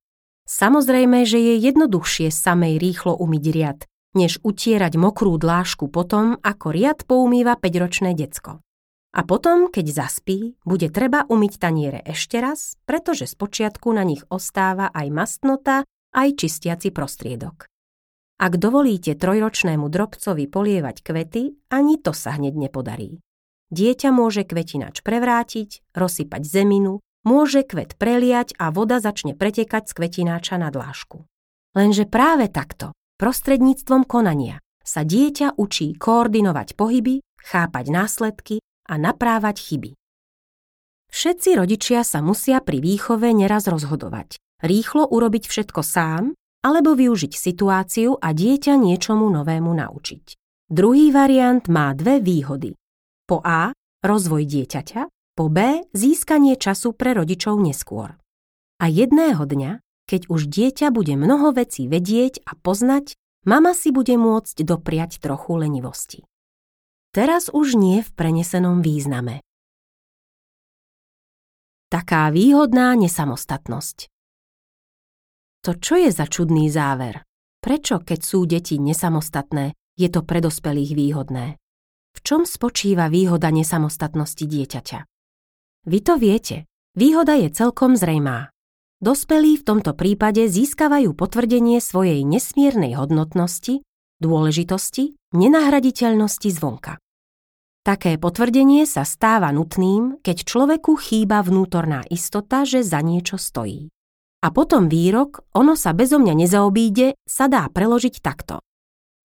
Samozrejme, 0.50 1.24
že 1.30 1.40
je 1.40 1.54
jednoduchšie 1.62 2.34
samej 2.34 2.82
rýchlo 2.82 3.16
umyť 3.16 3.46
riad, 3.54 3.80
než 4.18 4.42
utierať 4.42 4.98
mokrú 4.98 5.38
dlášku 5.38 5.88
potom, 5.88 6.36
ako 6.42 6.68
riad 6.74 7.06
poumýva 7.06 7.56
5-ročné 7.56 8.18
decko. 8.18 8.60
A 9.10 9.26
potom, 9.26 9.74
keď 9.74 10.06
zaspí, 10.06 10.58
bude 10.62 10.90
treba 10.94 11.26
umyť 11.26 11.54
taniere 11.58 12.00
ešte 12.06 12.38
raz, 12.38 12.78
pretože 12.86 13.26
spočiatku 13.26 13.90
na 13.94 14.06
nich 14.06 14.22
ostáva 14.30 14.90
aj 14.94 15.08
mastnota, 15.10 15.82
aj 16.14 16.30
čistiaci 16.38 16.94
prostriedok. 16.94 17.66
Ak 18.40 18.56
dovolíte 18.56 19.18
trojročnému 19.18 19.90
drobcovi 19.92 20.46
polievať 20.48 21.04
kvety, 21.04 21.44
ani 21.74 22.00
to 22.00 22.14
sa 22.16 22.38
hneď 22.38 22.70
nepodarí. 22.70 23.20
Dieťa 23.70 24.10
môže 24.10 24.46
kvetinač 24.50 25.06
prevrátiť, 25.06 25.86
rozsypať 25.94 26.42
zeminu, 26.42 27.06
môže 27.22 27.62
kvet 27.62 27.96
preliať 28.02 28.58
a 28.58 28.74
voda 28.74 28.98
začne 28.98 29.38
pretekať 29.38 29.90
z 29.90 29.94
kvetináča 29.94 30.58
na 30.58 30.74
dlášku. 30.74 31.26
Lenže 31.78 32.10
práve 32.10 32.50
takto, 32.50 32.98
prostredníctvom 33.22 34.10
konania, 34.10 34.58
sa 34.82 35.06
dieťa 35.06 35.62
učí 35.62 35.94
koordinovať 36.02 36.74
pohyby, 36.74 37.22
chápať 37.38 37.86
následky 37.94 38.56
a 38.90 38.98
naprávať 38.98 39.62
chyby. 39.62 39.92
Všetci 41.10 41.50
rodičia 41.58 42.02
sa 42.02 42.26
musia 42.26 42.62
pri 42.62 42.82
výchove 42.82 43.30
neraz 43.34 43.70
rozhodovať. 43.70 44.42
Rýchlo 44.66 45.10
urobiť 45.10 45.46
všetko 45.46 45.82
sám, 45.86 46.34
alebo 46.66 46.98
využiť 46.98 47.34
situáciu 47.38 48.18
a 48.20 48.34
dieťa 48.34 48.74
niečomu 48.76 49.30
novému 49.30 49.72
naučiť. 49.72 50.26
Druhý 50.70 51.10
variant 51.10 51.66
má 51.70 51.94
dve 51.98 52.22
výhody. 52.22 52.76
Po 53.30 53.38
A 53.46 53.78
rozvoj 54.02 54.50
dieťaťa 54.50 55.06
po 55.38 55.54
B 55.54 55.86
získanie 55.94 56.58
času 56.58 56.98
pre 56.98 57.14
rodičov 57.14 57.62
neskôr. 57.62 58.18
A 58.82 58.90
jedného 58.90 59.46
dňa, 59.46 59.86
keď 60.10 60.34
už 60.34 60.50
dieťa 60.50 60.90
bude 60.90 61.14
mnoho 61.14 61.54
vecí 61.54 61.86
vedieť 61.86 62.42
a 62.50 62.58
poznať, 62.58 63.14
mama 63.46 63.78
si 63.78 63.94
bude 63.94 64.18
môcť 64.18 64.66
dopriať 64.66 65.22
trochu 65.22 65.62
lenivosti. 65.62 66.20
Teraz 67.14 67.54
už 67.54 67.78
nie 67.78 68.02
v 68.02 68.10
prenesenom 68.18 68.82
význame. 68.82 69.46
Taká 71.94 72.34
výhodná 72.34 72.98
nesamostatnosť. 72.98 74.10
To 75.70 75.78
čo 75.78 76.02
je 76.02 76.10
za 76.10 76.26
čudný 76.26 76.66
záver? 76.74 77.22
Prečo, 77.62 78.02
keď 78.02 78.20
sú 78.26 78.50
deti 78.50 78.82
nesamostatné, 78.82 79.78
je 80.02 80.10
to 80.10 80.26
pre 80.26 80.42
dospelých 80.42 80.98
výhodné? 80.98 81.62
V 82.16 82.20
čom 82.26 82.48
spočíva 82.48 83.12
výhoda 83.12 83.54
nesamostatnosti 83.54 84.46
dieťaťa? 84.46 85.00
Vy 85.88 86.00
to 86.06 86.20
viete. 86.20 86.70
Výhoda 86.98 87.38
je 87.38 87.54
celkom 87.54 87.96
zrejmá. 87.96 88.52
Dospelí 89.00 89.56
v 89.56 89.64
tomto 89.64 89.96
prípade 89.96 90.52
získavajú 90.52 91.16
potvrdenie 91.16 91.80
svojej 91.80 92.28
nesmiernej 92.28 93.00
hodnotnosti, 93.00 93.80
dôležitosti, 94.20 95.16
nenahraditeľnosti 95.32 96.50
zvonka. 96.52 97.00
Také 97.88 98.20
potvrdenie 98.20 98.84
sa 98.84 99.08
stáva 99.08 99.56
nutným, 99.56 100.20
keď 100.20 100.44
človeku 100.44 101.00
chýba 101.00 101.40
vnútorná 101.40 102.04
istota, 102.12 102.68
že 102.68 102.84
za 102.84 103.00
niečo 103.00 103.40
stojí. 103.40 103.88
A 104.44 104.52
potom 104.52 104.92
výrok, 104.92 105.48
ono 105.56 105.80
sa 105.80 105.96
bezo 105.96 106.20
mňa 106.20 106.36
nezaobíde, 106.36 107.16
sa 107.24 107.48
dá 107.48 107.68
preložiť 107.72 108.20
takto. 108.20 108.60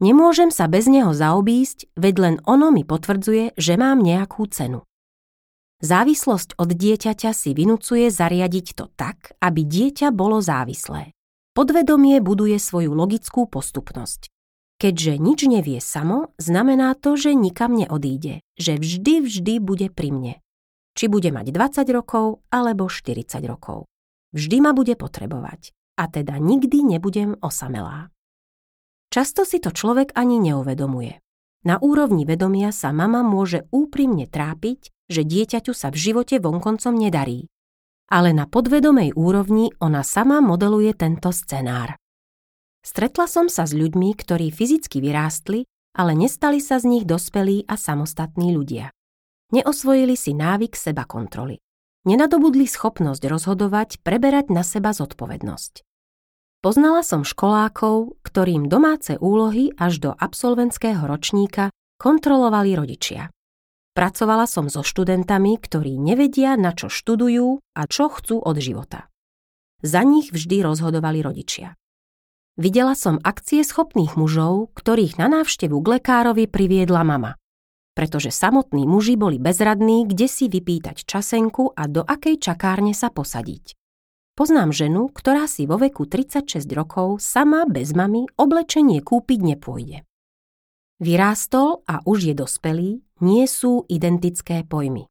Nemôžem 0.03 0.51
sa 0.51 0.67
bez 0.67 0.91
neho 0.91 1.15
zaobísť, 1.15 1.95
veď 1.95 2.15
len 2.19 2.37
ono 2.43 2.75
mi 2.75 2.83
potvrdzuje, 2.83 3.55
že 3.55 3.75
mám 3.79 4.03
nejakú 4.03 4.47
cenu. 4.51 4.83
Závislosť 5.85 6.57
od 6.57 6.71
dieťaťa 6.73 7.31
si 7.37 7.53
vynúcuje 7.53 8.09
zariadiť 8.09 8.67
to 8.73 8.89
tak, 8.97 9.37
aby 9.39 9.63
dieťa 9.63 10.11
bolo 10.11 10.41
závislé. 10.41 11.13
Podvedomie 11.55 12.19
buduje 12.19 12.59
svoju 12.59 12.97
logickú 12.97 13.47
postupnosť. 13.47 14.33
Keďže 14.81 15.23
nič 15.23 15.41
nevie 15.47 15.79
samo, 15.79 16.35
znamená 16.35 16.99
to, 16.99 17.15
že 17.15 17.37
nikam 17.37 17.79
neodíde, 17.79 18.43
že 18.59 18.75
vždy, 18.75 19.23
vždy 19.23 19.55
bude 19.63 19.87
pri 19.93 20.11
mne. 20.11 20.35
Či 20.99 21.07
bude 21.07 21.31
mať 21.31 21.51
20 21.51 21.87
rokov 21.95 22.43
alebo 22.51 22.91
40 22.91 23.39
rokov. 23.47 23.87
Vždy 24.35 24.57
ma 24.63 24.75
bude 24.75 24.99
potrebovať 24.99 25.71
a 25.95 26.11
teda 26.11 26.43
nikdy 26.43 26.83
nebudem 26.83 27.39
osamelá. 27.39 28.14
Často 29.15 29.47
si 29.47 29.63
to 29.63 29.71
človek 29.71 30.11
ani 30.19 30.43
neuvedomuje. 30.43 31.23
Na 31.63 31.79
úrovni 31.79 32.27
vedomia 32.27 32.75
sa 32.75 32.91
mama 32.91 33.23
môže 33.23 33.63
úprimne 33.71 34.27
trápiť, 34.27 34.91
že 35.07 35.23
dieťaťu 35.23 35.71
sa 35.71 35.95
v 35.95 36.03
živote 36.03 36.43
vonkoncom 36.43 36.99
nedarí. 36.99 37.47
Ale 38.11 38.35
na 38.35 38.51
podvedomej 38.51 39.15
úrovni 39.15 39.71
ona 39.79 40.03
sama 40.03 40.43
modeluje 40.43 40.99
tento 40.99 41.31
scenár. 41.31 41.95
Stretla 42.83 43.31
som 43.31 43.47
sa 43.47 43.71
s 43.71 43.73
ľuďmi, 43.79 44.19
ktorí 44.19 44.51
fyzicky 44.51 44.99
vyrástli, 44.99 45.63
ale 45.95 46.19
nestali 46.19 46.59
sa 46.59 46.83
z 46.83 46.91
nich 46.91 47.05
dospelí 47.07 47.71
a 47.71 47.79
samostatní 47.79 48.51
ľudia. 48.51 48.91
Neosvojili 49.55 50.19
si 50.19 50.35
návyk 50.35 50.75
seba 50.75 51.07
kontroly. 51.07 51.63
Nenadobudli 52.03 52.67
schopnosť 52.67 53.23
rozhodovať, 53.31 54.03
preberať 54.03 54.51
na 54.51 54.67
seba 54.67 54.91
zodpovednosť. 54.91 55.94
Poznala 56.65 57.05
som 57.05 57.29
školákov, 57.29 58.17
ktorým 58.25 58.73
domáce 58.73 59.21
úlohy 59.21 59.77
až 59.77 60.01
do 60.01 60.11
absolventského 60.17 61.05
ročníka 61.05 61.69
kontrolovali 62.01 62.73
rodičia. 62.73 63.29
Pracovala 63.93 64.49
som 64.49 64.73
so 64.73 64.81
študentami, 64.81 65.61
ktorí 65.61 66.01
nevedia, 66.01 66.57
na 66.57 66.73
čo 66.73 66.89
študujú 66.89 67.61
a 67.77 67.83
čo 67.85 68.09
chcú 68.09 68.41
od 68.41 68.57
života. 68.65 69.13
Za 69.85 70.09
nich 70.09 70.33
vždy 70.33 70.65
rozhodovali 70.65 71.21
rodičia. 71.21 71.77
Videla 72.57 72.97
som 72.97 73.21
akcie 73.21 73.61
schopných 73.61 74.17
mužov, 74.17 74.73
ktorých 74.73 75.21
na 75.21 75.29
návštevu 75.29 75.77
k 75.85 76.01
lekárovi 76.01 76.49
priviedla 76.49 77.05
mama. 77.05 77.37
Pretože 77.93 78.33
samotní 78.33 78.89
muži 78.89 79.21
boli 79.21 79.37
bezradní, 79.37 80.09
kde 80.09 80.33
si 80.33 80.49
vypýtať 80.49 81.05
časenku 81.05 81.77
a 81.77 81.85
do 81.93 82.01
akej 82.01 82.41
čakárne 82.41 82.97
sa 82.97 83.13
posadiť. 83.13 83.84
Poznám 84.35 84.75
ženu, 84.75 85.15
ktorá 85.15 85.47
si 85.47 85.63
vo 85.63 85.79
veku 85.79 86.11
36 86.11 86.67
rokov 86.75 87.23
sama 87.23 87.71
bez 87.71 87.95
mamy 87.95 88.27
oblečenie 88.35 88.99
kúpiť 88.99 89.55
nepôjde. 89.55 90.03
Vyrástol 90.99 91.87
a 91.87 92.03
už 92.03 92.19
je 92.31 92.35
dospelý, 92.35 92.91
nie 93.23 93.47
sú 93.47 93.87
identické 93.87 94.67
pojmy. 94.67 95.07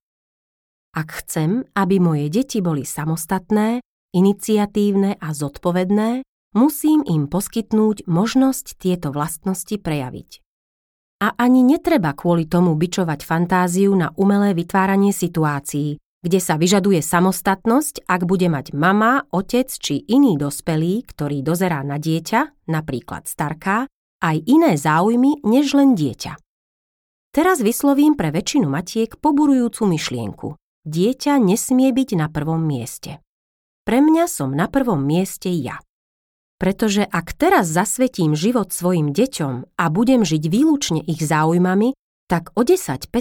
Ak 0.91 1.23
chcem, 1.23 1.63
aby 1.71 2.03
moje 2.03 2.27
deti 2.27 2.59
boli 2.59 2.83
samostatné, 2.83 3.79
iniciatívne 4.11 5.15
a 5.15 5.31
zodpovedné, 5.31 6.27
musím 6.59 7.07
im 7.07 7.31
poskytnúť 7.31 8.03
možnosť 8.03 8.75
tieto 8.75 9.15
vlastnosti 9.15 9.79
prejaviť. 9.79 10.43
A 11.23 11.31
ani 11.39 11.63
netreba 11.63 12.11
kvôli 12.11 12.43
tomu 12.43 12.75
byčovať 12.75 13.23
fantáziu 13.23 13.95
na 13.95 14.11
umelé 14.19 14.51
vytváranie 14.51 15.15
situácií, 15.15 15.95
kde 16.23 16.39
sa 16.39 16.55
vyžaduje 16.55 17.03
samostatnosť, 17.03 18.07
ak 18.07 18.23
bude 18.23 18.47
mať 18.47 18.71
mama, 18.71 19.27
otec 19.29 19.67
či 19.67 19.99
iný 20.07 20.39
dospelý, 20.39 21.03
ktorý 21.03 21.43
dozerá 21.43 21.83
na 21.83 21.99
dieťa, 21.99 22.71
napríklad 22.71 23.27
starká, 23.27 23.91
aj 24.23 24.37
iné 24.47 24.79
záujmy 24.79 25.43
než 25.43 25.75
len 25.75 25.99
dieťa. 25.99 26.39
Teraz 27.35 27.59
vyslovím 27.59 28.15
pre 28.15 28.31
väčšinu 28.31 28.71
matiek 28.71 29.19
poburujúcu 29.19 29.83
myšlienku. 29.83 30.47
Dieťa 30.87 31.43
nesmie 31.43 31.91
byť 31.91 32.09
na 32.15 32.31
prvom 32.31 32.63
mieste. 32.63 33.19
Pre 33.83 33.99
mňa 33.99 34.31
som 34.31 34.55
na 34.55 34.71
prvom 34.71 35.03
mieste 35.03 35.51
ja. 35.51 35.83
Pretože 36.55 37.03
ak 37.03 37.35
teraz 37.35 37.67
zasvetím 37.67 38.31
život 38.31 38.71
svojim 38.71 39.11
deťom 39.11 39.75
a 39.75 39.85
budem 39.91 40.23
žiť 40.23 40.43
výlučne 40.47 41.03
ich 41.03 41.19
záujmami, 41.19 41.91
tak 42.31 42.55
o 42.55 42.63
10-15 42.63 43.11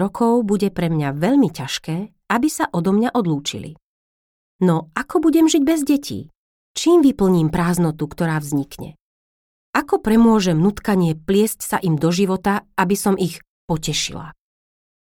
rokov 0.00 0.40
bude 0.48 0.72
pre 0.72 0.88
mňa 0.88 1.12
veľmi 1.12 1.52
ťažké, 1.52 2.15
aby 2.30 2.48
sa 2.50 2.66
odo 2.70 2.90
mňa 2.94 3.14
odlúčili. 3.14 3.78
No 4.62 4.88
ako 4.96 5.20
budem 5.20 5.46
žiť 5.46 5.62
bez 5.62 5.80
detí? 5.84 6.32
Čím 6.76 7.00
vyplním 7.04 7.48
prázdnotu, 7.48 8.08
ktorá 8.08 8.40
vznikne? 8.40 8.96
Ako 9.76 10.00
premôžem 10.00 10.56
nutkanie 10.56 11.12
pliesť 11.12 11.60
sa 11.60 11.76
im 11.80 12.00
do 12.00 12.08
života, 12.08 12.64
aby 12.80 12.96
som 12.96 13.16
ich 13.20 13.44
potešila? 13.68 14.32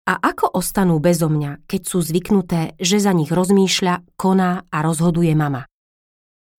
A 0.08 0.12
ako 0.16 0.56
ostanú 0.56 1.00
bezo 1.00 1.28
mňa, 1.28 1.68
keď 1.68 1.82
sú 1.84 2.00
zvyknuté, 2.00 2.76
že 2.80 3.00
za 3.00 3.12
nich 3.12 3.28
rozmýšľa, 3.28 4.16
koná 4.16 4.64
a 4.68 4.78
rozhoduje 4.80 5.32
mama? 5.36 5.68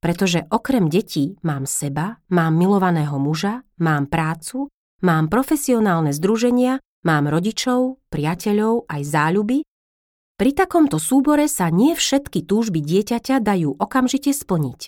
Pretože 0.01 0.45
okrem 0.49 0.89
detí 0.89 1.37
mám 1.45 1.65
seba, 1.65 2.21
mám 2.29 2.53
milovaného 2.57 3.17
muža, 3.17 3.65
mám 3.81 4.05
prácu, 4.09 4.69
mám 5.01 5.29
profesionálne 5.29 6.13
združenia, 6.13 6.81
mám 7.05 7.29
rodičov, 7.29 8.01
priateľov 8.09 8.89
aj 8.89 9.01
záľuby 9.05 9.68
Pri 10.39 10.55
takomto 10.55 11.03
súbore 11.03 11.51
sa 11.51 11.67
nie 11.67 11.99
všetky 11.99 12.47
túžby 12.47 12.79
dieťaťa 12.79 13.43
dajú 13.43 13.75
okamžite 13.75 14.31
splniť. 14.31 14.87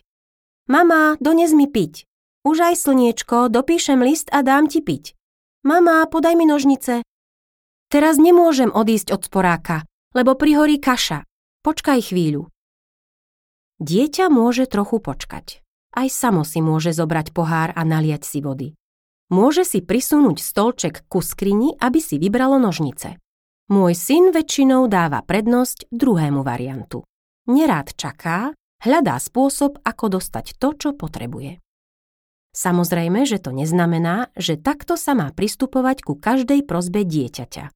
Mama, 0.71 1.19
dones 1.19 1.51
mi 1.51 1.67
piť. 1.67 2.07
Už 2.47 2.71
aj 2.71 2.79
slniečko, 2.79 3.51
dopíšem 3.51 3.99
list 3.99 4.31
a 4.31 4.47
dám 4.47 4.71
ti 4.71 4.79
piť. 4.79 5.11
Mama, 5.67 6.07
podaj 6.07 6.39
mi 6.39 6.47
nožnice. 6.47 7.03
Teraz 7.91 8.15
nemôžem 8.15 8.71
odísť 8.71 9.11
od 9.11 9.27
sporáka, 9.27 9.83
lebo 10.15 10.39
prihorí 10.39 10.79
kaša. 10.79 11.27
Počkaj 11.67 11.99
chvíľu. 12.15 12.47
Dieťa 13.83 14.31
môže 14.31 14.71
trochu 14.71 15.03
počkať. 15.03 15.59
Aj 15.91 16.07
samo 16.07 16.47
si 16.47 16.63
môže 16.63 16.95
zobrať 16.95 17.35
pohár 17.35 17.75
a 17.75 17.83
naliať 17.83 18.23
si 18.23 18.39
vody. 18.39 18.71
Môže 19.27 19.67
si 19.67 19.83
prisunúť 19.83 20.39
stolček 20.39 21.03
ku 21.11 21.19
skrini, 21.19 21.75
aby 21.75 21.99
si 21.99 22.15
vybralo 22.15 22.55
nožnice. 22.55 23.19
Môj 23.69 23.93
syn 23.93 24.33
väčšinou 24.33 24.89
dáva 24.89 25.21
prednosť 25.21 25.91
druhému 25.91 26.41
variantu. 26.41 27.05
Nerád 27.45 27.93
čaká, 27.93 28.57
hľadá 28.81 29.19
spôsob, 29.21 29.77
ako 29.85 30.17
dostať 30.17 30.57
to, 30.57 30.73
čo 30.73 30.89
potrebuje. 30.97 31.61
Samozrejme, 32.51 33.23
že 33.23 33.39
to 33.39 33.55
neznamená, 33.55 34.27
že 34.35 34.59
takto 34.59 34.99
sa 34.99 35.15
má 35.15 35.31
pristupovať 35.31 36.03
ku 36.03 36.19
každej 36.19 36.67
prozbe 36.67 37.07
dieťaťa. 37.07 37.71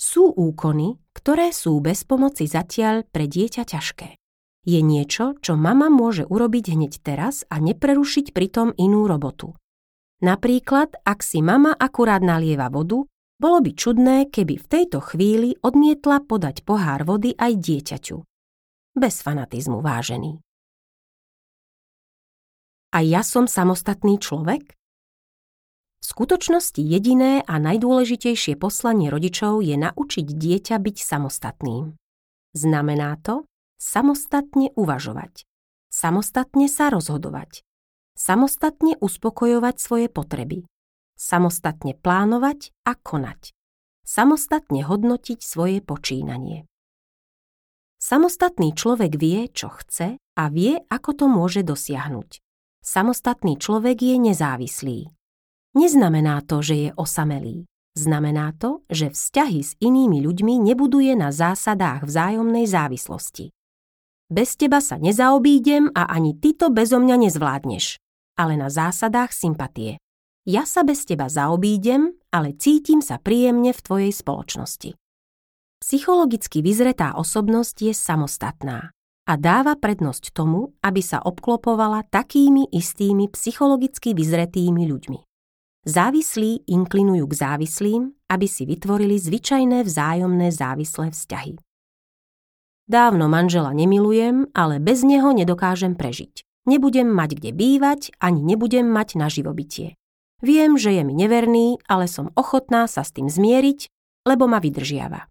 Sú 0.00 0.32
úkony, 0.32 0.98
ktoré 1.12 1.52
sú 1.52 1.78
bez 1.78 2.02
pomoci 2.08 2.48
zatiaľ 2.48 3.04
pre 3.06 3.28
dieťa 3.30 3.62
ťažké. 3.68 4.16
Je 4.66 4.80
niečo, 4.84 5.38
čo 5.40 5.56
mama 5.56 5.88
môže 5.88 6.26
urobiť 6.26 6.76
hneď 6.76 6.92
teraz 7.00 7.48
a 7.48 7.62
neprerušiť 7.62 8.32
pritom 8.36 8.76
inú 8.76 9.08
robotu. 9.08 9.56
Napríklad, 10.20 11.00
ak 11.00 11.24
si 11.24 11.40
mama 11.40 11.72
akurát 11.72 12.20
nalieva 12.20 12.68
vodu, 12.68 13.08
bolo 13.40 13.64
by 13.64 13.72
čudné, 13.72 14.16
keby 14.28 14.60
v 14.60 14.66
tejto 14.68 15.00
chvíli 15.00 15.56
odmietla 15.64 16.28
podať 16.28 16.60
pohár 16.60 17.08
vody 17.08 17.32
aj 17.40 17.56
dieťaťu. 17.56 18.20
Bez 18.92 19.24
fanatizmu 19.24 19.80
vážený. 19.80 20.44
A 22.92 23.00
ja 23.00 23.24
som 23.24 23.48
samostatný 23.48 24.20
človek? 24.20 24.76
V 26.00 26.04
skutočnosti 26.04 26.84
jediné 26.84 27.40
a 27.46 27.54
najdôležitejšie 27.56 28.60
poslanie 28.60 29.08
rodičov 29.08 29.64
je 29.64 29.78
naučiť 29.78 30.26
dieťa 30.26 30.76
byť 30.76 30.96
samostatným. 31.00 31.96
Znamená 32.52 33.16
to 33.24 33.48
samostatne 33.80 34.74
uvažovať, 34.76 35.48
samostatne 35.88 36.66
sa 36.68 36.92
rozhodovať, 36.92 37.62
samostatne 38.18 38.98
uspokojovať 39.00 39.76
svoje 39.78 40.08
potreby, 40.10 40.66
samostatne 41.20 41.92
plánovať 42.00 42.72
a 42.88 42.96
konať, 42.96 43.52
samostatne 44.08 44.80
hodnotiť 44.80 45.44
svoje 45.44 45.84
počínanie. 45.84 46.64
Samostatný 48.00 48.72
človek 48.72 49.20
vie, 49.20 49.52
čo 49.52 49.68
chce 49.68 50.16
a 50.16 50.44
vie, 50.48 50.80
ako 50.88 51.10
to 51.12 51.26
môže 51.28 51.60
dosiahnuť. 51.60 52.40
Samostatný 52.80 53.60
človek 53.60 54.00
je 54.00 54.16
nezávislý. 54.16 54.98
Neznamená 55.76 56.40
to, 56.40 56.64
že 56.64 56.88
je 56.88 56.90
osamelý. 56.96 57.68
Znamená 57.92 58.56
to, 58.56 58.80
že 58.88 59.12
vzťahy 59.12 59.60
s 59.60 59.76
inými 59.84 60.24
ľuďmi 60.24 60.72
nebuduje 60.72 61.12
na 61.12 61.28
zásadách 61.28 62.08
vzájomnej 62.08 62.64
závislosti. 62.64 63.52
Bez 64.32 64.56
teba 64.56 64.80
sa 64.80 64.96
nezaobídem 64.96 65.92
a 65.92 66.08
ani 66.08 66.32
ty 66.38 66.56
to 66.56 66.72
bezo 66.72 66.96
mňa 66.96 67.28
nezvládneš, 67.28 68.00
ale 68.40 68.56
na 68.56 68.72
zásadách 68.72 69.36
sympatie. 69.36 70.00
Ja 70.48 70.64
sa 70.64 70.86
bez 70.86 71.04
teba 71.04 71.28
zaobídem, 71.28 72.16
ale 72.32 72.56
cítim 72.56 73.04
sa 73.04 73.20
príjemne 73.20 73.76
v 73.76 73.80
tvojej 73.84 74.12
spoločnosti. 74.14 74.96
Psychologicky 75.80 76.60
vyzretá 76.60 77.16
osobnosť 77.16 77.76
je 77.88 77.94
samostatná 77.96 78.92
a 79.28 79.32
dáva 79.36 79.76
prednosť 79.76 80.32
tomu, 80.32 80.76
aby 80.80 81.00
sa 81.00 81.20
obklopovala 81.20 82.08
takými 82.08 82.68
istými 82.72 83.28
psychologicky 83.32 84.16
vyzretými 84.16 84.84
ľuďmi. 84.88 85.20
Závislí 85.88 86.68
inklinujú 86.68 87.24
k 87.24 87.34
závislým, 87.40 88.02
aby 88.28 88.46
si 88.48 88.68
vytvorili 88.68 89.16
zvyčajné 89.16 89.80
vzájomné 89.84 90.52
závislé 90.52 91.08
vzťahy. 91.12 91.56
Dávno 92.90 93.30
manžela 93.30 93.72
nemilujem, 93.72 94.50
ale 94.52 94.82
bez 94.82 95.06
neho 95.06 95.32
nedokážem 95.32 95.96
prežiť. 95.96 96.44
Nebudem 96.68 97.08
mať 97.08 97.40
kde 97.40 97.50
bývať, 97.56 98.00
ani 98.20 98.44
nebudem 98.44 98.84
mať 98.84 99.16
na 99.16 99.32
živobytie. 99.32 99.99
Viem, 100.40 100.80
že 100.80 100.96
je 100.96 101.02
mi 101.04 101.12
neverný, 101.12 101.80
ale 101.84 102.08
som 102.08 102.32
ochotná 102.32 102.88
sa 102.88 103.04
s 103.04 103.12
tým 103.12 103.28
zmieriť, 103.28 103.88
lebo 104.24 104.48
ma 104.48 104.60
vydržiava. 104.60 105.28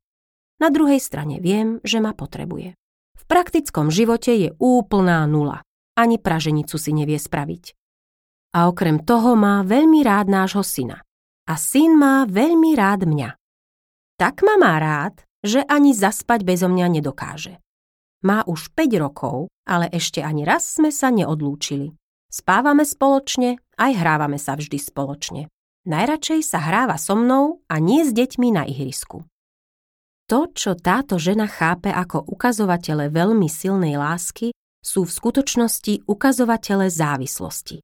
Na 0.60 0.69
druhej 0.69 1.02
strane 1.02 1.41
viem, 1.41 1.82
že 1.82 1.98
ma 1.98 2.13
potrebuje. 2.13 2.78
V 3.17 3.24
praktickom 3.26 3.89
živote 3.89 4.34
je 4.34 4.50
úplná 4.62 5.26
nula. 5.26 5.65
Ani 5.98 6.22
praženicu 6.22 6.78
si 6.78 6.91
nevie 6.93 7.17
spraviť. 7.17 7.74
A 8.56 8.69
okrem 8.69 9.02
toho 9.02 9.38
má 9.38 9.62
veľmi 9.62 10.02
rád 10.02 10.30
nášho 10.30 10.65
syna. 10.65 11.06
A 11.50 11.54
syn 11.58 11.98
má 11.98 12.30
veľmi 12.30 12.78
rád 12.78 13.10
mňa. 13.10 13.30
Tak 14.17 14.45
ma 14.45 14.58
má 14.58 14.78
rád, 14.78 15.26
že 15.41 15.63
ani 15.65 15.95
zaspať 15.95 16.43
bezo 16.45 16.67
mňa 16.69 16.88
nedokáže. 17.00 17.58
Má 18.19 18.43
už 18.43 18.76
5 18.76 19.00
rokov, 19.00 19.48
ale 19.63 19.88
ešte 19.95 20.19
ani 20.19 20.43
raz 20.43 20.76
sme 20.76 20.91
sa 20.91 21.08
neodlúčili. 21.08 21.95
Spávame 22.29 22.85
spoločne, 22.85 23.57
aj 23.81 23.91
hrávame 23.97 24.37
sa 24.37 24.53
vždy 24.53 24.77
spoločne. 24.77 25.49
Najradšej 25.89 26.45
sa 26.45 26.61
hráva 26.61 27.01
so 27.01 27.17
mnou 27.17 27.65
a 27.65 27.81
nie 27.81 28.05
s 28.05 28.13
deťmi 28.13 28.53
na 28.53 28.69
ihrisku. 28.69 29.25
To, 30.29 30.45
čo 30.53 30.77
táto 30.77 31.17
žena 31.17 31.49
chápe 31.49 31.89
ako 31.89 32.21
ukazovatele 32.21 33.09
veľmi 33.09 33.49
silnej 33.49 33.97
lásky, 33.97 34.53
sú 34.85 35.09
v 35.09 35.15
skutočnosti 35.15 36.05
ukazovatele 36.05 36.93
závislosti. 36.93 37.81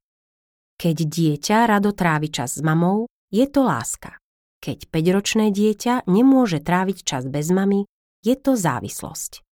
Keď 0.78 0.96
dieťa 1.08 1.66
rado 1.66 1.90
trávi 1.90 2.30
čas 2.30 2.54
s 2.54 2.62
mamou, 2.62 3.10
je 3.34 3.44
to 3.50 3.66
láska. 3.66 4.14
Keď 4.62 4.86
5-ročné 4.94 5.50
dieťa 5.50 6.06
nemôže 6.06 6.62
tráviť 6.62 7.02
čas 7.02 7.26
bez 7.26 7.50
mamy, 7.50 7.82
je 8.22 8.34
to 8.38 8.54
závislosť. 8.54 9.45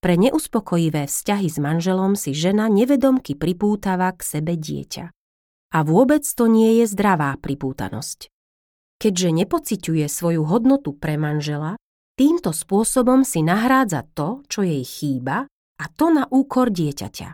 Pre 0.00 0.16
neuspokojivé 0.16 1.04
vzťahy 1.04 1.48
s 1.52 1.60
manželom 1.60 2.16
si 2.16 2.32
žena 2.32 2.72
nevedomky 2.72 3.36
pripútava 3.36 4.16
k 4.16 4.24
sebe 4.24 4.56
dieťa. 4.56 5.12
A 5.76 5.78
vôbec 5.84 6.24
to 6.24 6.48
nie 6.48 6.80
je 6.80 6.88
zdravá 6.88 7.36
pripútanosť. 7.36 8.32
Keďže 8.96 9.28
nepociťuje 9.44 10.08
svoju 10.08 10.48
hodnotu 10.48 10.96
pre 10.96 11.20
manžela, 11.20 11.76
týmto 12.16 12.56
spôsobom 12.56 13.28
si 13.28 13.44
nahrádza 13.44 14.08
to, 14.16 14.40
čo 14.48 14.64
jej 14.64 14.80
chýba, 14.80 15.44
a 15.80 15.84
to 15.92 16.08
na 16.08 16.24
úkor 16.32 16.72
dieťaťa. 16.72 17.28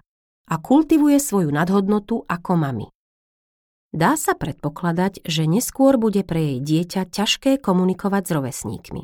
A 0.47 0.55
kultivuje 0.63 1.19
svoju 1.23 1.51
nadhodnotu 1.55 2.23
ako 2.27 2.53
mami. 2.55 2.87
Dá 3.95 4.19
sa 4.19 4.35
predpokladať, 4.35 5.23
že 5.23 5.47
neskôr 5.47 5.99
bude 5.99 6.27
pre 6.27 6.55
jej 6.55 6.59
dieťa 6.63 7.15
ťažké 7.15 7.63
komunikovať 7.63 8.23
s 8.27 8.31
rovesníkmi. 8.35 9.03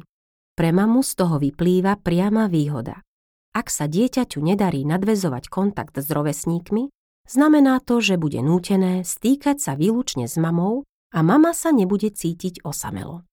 Pre 0.58 0.70
mamu 0.74 1.00
z 1.06 1.12
toho 1.14 1.38
vyplýva 1.38 1.98
priama 1.98 2.50
výhoda. 2.50 3.02
Ak 3.52 3.68
sa 3.68 3.84
dieťaťu 3.84 4.40
nedarí 4.40 4.88
nadvezovať 4.88 5.52
kontakt 5.52 6.00
s 6.00 6.08
rovesníkmi, 6.08 6.88
znamená 7.28 7.84
to, 7.84 8.00
že 8.00 8.16
bude 8.16 8.40
nútené 8.40 9.04
stýkať 9.04 9.60
sa 9.60 9.76
výlučne 9.76 10.24
s 10.24 10.40
mamou 10.40 10.88
a 11.12 11.20
mama 11.20 11.52
sa 11.52 11.68
nebude 11.68 12.08
cítiť 12.08 12.64
osamelo. 12.64 13.28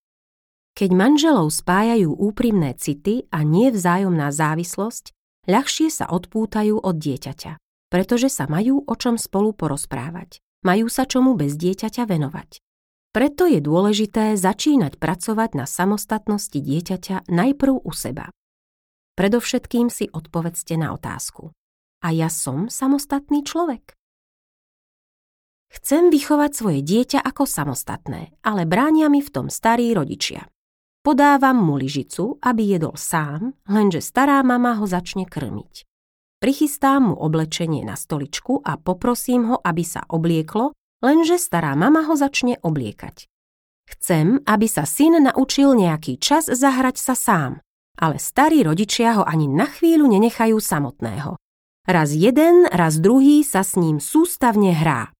Keď 0.75 0.91
manželov 0.91 1.51
spájajú 1.55 2.11
úprimné 2.11 2.75
city 2.75 3.27
a 3.31 3.47
nie 3.47 3.71
vzájomná 3.71 4.31
závislosť, 4.31 5.15
ľahšie 5.47 5.87
sa 5.87 6.11
odpútajú 6.11 6.79
od 6.79 6.95
dieťaťa, 6.99 7.55
pretože 7.87 8.27
sa 8.27 8.47
majú 8.47 8.83
o 8.83 8.95
čom 8.99 9.15
spolu 9.15 9.55
porozprávať. 9.55 10.43
Majú 10.67 10.91
sa 10.91 11.07
čomu 11.07 11.39
bez 11.39 11.55
dieťaťa 11.55 12.03
venovať. 12.03 12.59
Preto 13.15 13.47
je 13.47 13.63
dôležité 13.63 14.35
začínať 14.35 14.99
pracovať 14.99 15.55
na 15.55 15.65
samostatnosti 15.65 16.59
dieťaťa 16.59 17.31
najprv 17.31 17.73
u 17.81 17.91
seba. 17.95 18.29
Predovšetkým 19.19 19.91
si 19.91 20.07
odpovedzte 20.07 20.79
na 20.79 20.95
otázku. 20.95 21.51
A 21.99 22.15
ja 22.15 22.31
som 22.31 22.71
samostatný 22.71 23.43
človek? 23.43 23.99
Chcem 25.75 26.07
vychovať 26.07 26.51
svoje 26.55 26.79
dieťa 26.79 27.19
ako 27.27 27.43
samostatné, 27.43 28.31
ale 28.47 28.63
bránia 28.63 29.11
mi 29.11 29.19
v 29.19 29.27
tom 29.27 29.51
starí 29.51 29.91
rodičia. 29.91 30.47
Podávam 31.03 31.59
mu 31.59 31.75
lyžicu, 31.75 32.39
aby 32.39 32.79
jedol 32.79 32.95
sám, 32.95 33.59
lenže 33.67 33.99
stará 33.99 34.39
mama 34.39 34.79
ho 34.79 34.87
začne 34.87 35.27
krmiť. 35.27 35.83
Prichystám 36.39 37.11
mu 37.11 37.15
oblečenie 37.19 37.83
na 37.83 37.99
stoličku 37.99 38.63
a 38.63 38.79
poprosím 38.79 39.51
ho, 39.51 39.59
aby 39.59 39.83
sa 39.83 40.07
oblieklo, 40.07 40.71
lenže 41.03 41.35
stará 41.35 41.75
mama 41.75 42.07
ho 42.07 42.15
začne 42.15 42.55
obliekať. 42.63 43.27
Chcem, 43.83 44.39
aby 44.47 44.67
sa 44.71 44.87
syn 44.87 45.19
naučil 45.27 45.75
nejaký 45.75 46.15
čas 46.23 46.47
zahrať 46.47 46.95
sa 46.95 47.19
sám, 47.19 47.59
ale 47.99 48.15
starí 48.17 48.63
rodičia 48.63 49.19
ho 49.19 49.23
ani 49.27 49.51
na 49.51 49.67
chvíľu 49.67 50.07
nenechajú 50.07 50.57
samotného. 50.57 51.35
Raz 51.83 52.15
jeden, 52.15 52.63
raz 52.71 53.03
druhý 53.03 53.43
sa 53.43 53.61
s 53.61 53.75
ním 53.75 53.99
sústavne 53.99 54.71
hrá. 54.71 55.11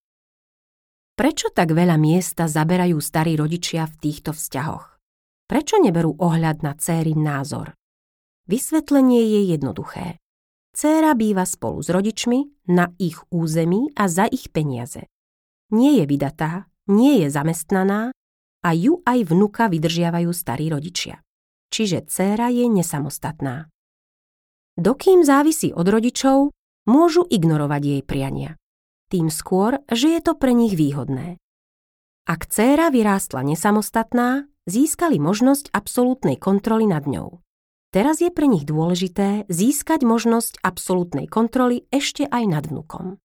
Prečo 1.19 1.51
tak 1.51 1.75
veľa 1.75 1.99
miesta 1.99 2.47
zaberajú 2.47 2.95
starí 3.03 3.35
rodičia 3.35 3.83
v 3.83 3.95
týchto 3.99 4.31
vzťahoch? 4.31 4.95
Prečo 5.51 5.75
neberú 5.83 6.15
ohľad 6.15 6.63
na 6.63 6.79
cérin 6.79 7.19
názor? 7.19 7.75
Vysvetlenie 8.47 9.27
je 9.27 9.41
jednoduché. 9.51 10.23
Céra 10.71 11.11
býva 11.17 11.43
spolu 11.43 11.83
s 11.83 11.91
rodičmi 11.91 12.71
na 12.71 12.87
ich 12.95 13.19
území 13.33 13.91
a 13.99 14.07
za 14.07 14.31
ich 14.31 14.47
peniaze. 14.53 15.11
Nie 15.75 15.99
je 15.99 16.05
vydatá, 16.07 16.71
nie 16.87 17.25
je 17.25 17.27
zamestnaná 17.27 18.15
a 18.63 18.69
ju 18.71 19.03
aj 19.03 19.19
vnuka 19.27 19.67
vydržiavajú 19.67 20.31
starí 20.31 20.71
rodičia. 20.71 21.19
Čiže 21.69 22.09
dcéra 22.09 22.49
je 22.49 22.65
nesamostatná. 22.65 23.69
Dokým 24.79 25.21
závisí 25.21 25.75
od 25.75 25.85
rodičov, 25.85 26.55
môžu 26.89 27.27
ignorovať 27.27 27.81
jej 27.83 28.01
priania. 28.01 28.51
Tým 29.09 29.33
skôr, 29.33 29.81
že 29.89 30.13
je 30.13 30.21
to 30.21 30.37
pre 30.37 30.53
nich 30.53 30.77
výhodné. 30.77 31.41
Ak 32.29 32.45
dcéra 32.45 32.93
vyrástla 32.93 33.41
nesamostatná, 33.41 34.45
získali 34.69 35.17
možnosť 35.17 35.73
absolútnej 35.73 36.37
kontroly 36.37 36.85
nad 36.85 37.09
ňou. 37.09 37.41
Teraz 37.89 38.21
je 38.21 38.29
pre 38.29 38.45
nich 38.45 38.69
dôležité 38.69 39.49
získať 39.49 40.05
možnosť 40.05 40.61
absolútnej 40.61 41.25
kontroly 41.25 41.89
ešte 41.89 42.29
aj 42.29 42.43
nad 42.45 42.63
vnukom. 42.69 43.17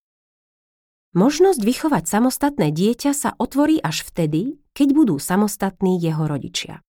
Možnosť 1.13 1.61
vychovať 1.61 2.05
samostatné 2.09 2.73
dieťa 2.73 3.13
sa 3.13 3.37
otvorí 3.37 3.77
až 3.79 4.09
vtedy, 4.09 4.59
keď 4.73 4.89
budú 4.97 5.21
samostatní 5.21 6.01
jeho 6.01 6.25
rodičia. 6.27 6.81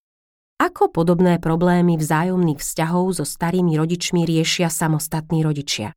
Ako 0.56 0.88
podobné 0.88 1.36
problémy 1.36 2.00
vzájomných 2.00 2.64
vzťahov 2.64 3.20
so 3.20 3.28
starými 3.28 3.76
rodičmi 3.76 4.24
riešia 4.24 4.72
samostatní 4.72 5.44
rodičia? 5.44 5.92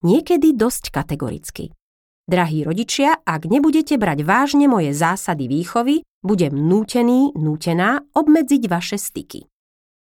Niekedy 0.00 0.56
dosť 0.56 0.88
kategoricky. 0.88 1.76
Drahí 2.24 2.64
rodičia, 2.64 3.20
ak 3.20 3.52
nebudete 3.52 4.00
brať 4.00 4.24
vážne 4.24 4.64
moje 4.64 4.96
zásady 4.96 5.44
výchovy, 5.44 6.00
budem 6.24 6.56
nútený, 6.56 7.36
nútená 7.36 8.00
obmedziť 8.16 8.62
vaše 8.70 8.96
styky. 8.96 9.44